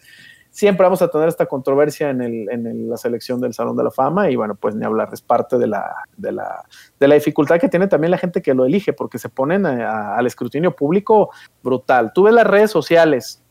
[0.55, 4.31] siempre vamos a tener esta controversia en, el, la selección del Salón de la Fama
[4.31, 6.65] y bueno, pues ni hablar, es parte de la
[7.01, 11.31] dificultad que tiene también la gente que lo elige, porque se ponen al escrutinio público
[11.61, 12.13] brutal.
[12.15, 13.43] Tú ves las redes sociales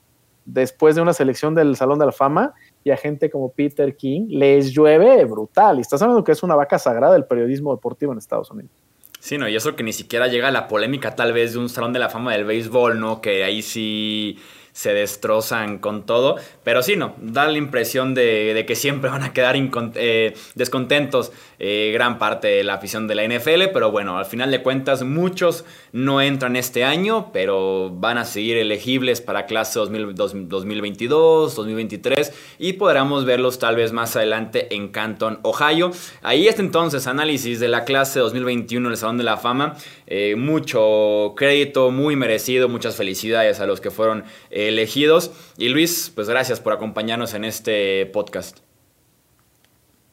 [0.46, 2.54] después de una selección del Salón de la Fama
[2.86, 5.80] y a gente como Peter King les llueve brutal.
[5.80, 8.72] Y estás hablando que es una vaca sagrada del periodismo deportivo en Estados Unidos.
[9.20, 11.68] Sí, no, y eso que ni siquiera llega a la polémica tal vez de un
[11.68, 13.20] salón de la fama del béisbol, ¿no?
[13.20, 14.38] Que ahí sí
[14.74, 16.36] se destrozan con todo.
[16.64, 19.56] Pero sí, no, da la impresión de, que siempre van a quedar
[19.96, 23.70] eh, descontentos eh, gran parte de la afición de la NFL.
[23.74, 28.58] Pero bueno, al final de cuentas, muchos no entran este año, pero van a seguir
[28.58, 35.92] elegibles para clase 2022, 2023 y podremos verlos tal vez más adelante en Canton, Ohio.
[36.22, 39.76] Ahí está entonces análisis de la clase 2021 el Salón de la Fama.
[40.08, 45.32] Eh, mucho crédito, muy merecido, muchas felicidades a los que fueron elegidos.
[45.58, 48.60] Y Luis, pues gracias por acompañarnos en este podcast.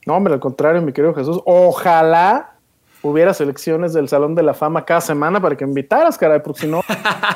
[0.07, 1.41] No, hombre, al contrario, mi querido Jesús.
[1.45, 2.55] Ojalá
[3.03, 6.67] hubiera selecciones del Salón de la Fama cada semana para que invitaras, caray, porque si
[6.67, 6.83] no,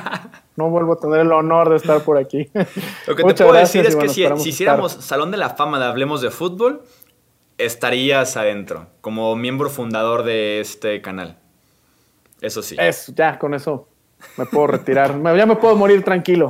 [0.57, 2.51] no vuelvo a tener el honor de estar por aquí.
[3.07, 5.87] Lo que te puedo decir es que si, si hiciéramos Salón de la Fama de
[5.87, 6.83] Hablemos de Fútbol,
[7.59, 11.39] estarías adentro, como miembro fundador de este canal.
[12.45, 12.77] Eso sí.
[12.79, 13.89] Es, ya, con eso
[14.37, 16.49] me puedo retirar, ya me puedo morir tranquilo.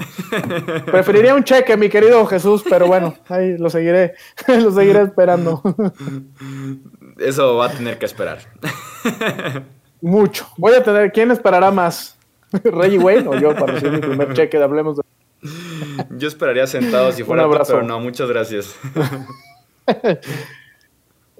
[0.86, 4.14] Preferiría un cheque, mi querido Jesús, pero bueno, ahí lo seguiré,
[4.48, 5.62] lo seguiré esperando.
[7.18, 8.38] Eso va a tener que esperar.
[10.00, 10.46] Mucho.
[10.56, 12.16] Voy a tener, ¿quién esperará más?
[12.64, 15.02] ¿Reggie Wayne o yo para recibir mi primer cheque de Hablemos de...
[16.10, 18.74] Yo esperaría sentado si fuera tú, pero no, muchas gracias.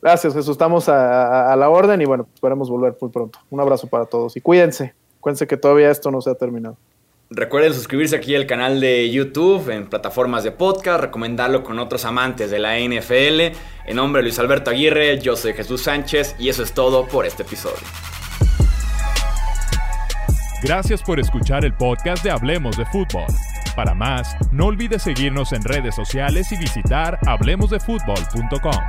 [0.04, 0.50] Gracias, Jesús.
[0.50, 3.38] Estamos a, la orden y bueno, esperemos volver muy pronto.
[3.48, 4.92] Un abrazo para todos y cuídense.
[5.18, 6.76] Cuídense que todavía esto no se ha terminado.
[7.30, 12.50] Recuerden suscribirse aquí al canal de YouTube, en plataformas de podcast, recomendarlo con otros amantes
[12.50, 13.56] de la NFL.
[13.86, 17.24] En nombre de Luis Alberto Aguirre, yo soy Jesús Sánchez y eso es todo por
[17.24, 17.78] este episodio.
[20.62, 23.24] Gracias por escuchar el podcast de Hablemos de Fútbol.
[23.74, 28.82] Para más, no olvides seguirnos en redes sociales y visitar hablemosdefutbol.com.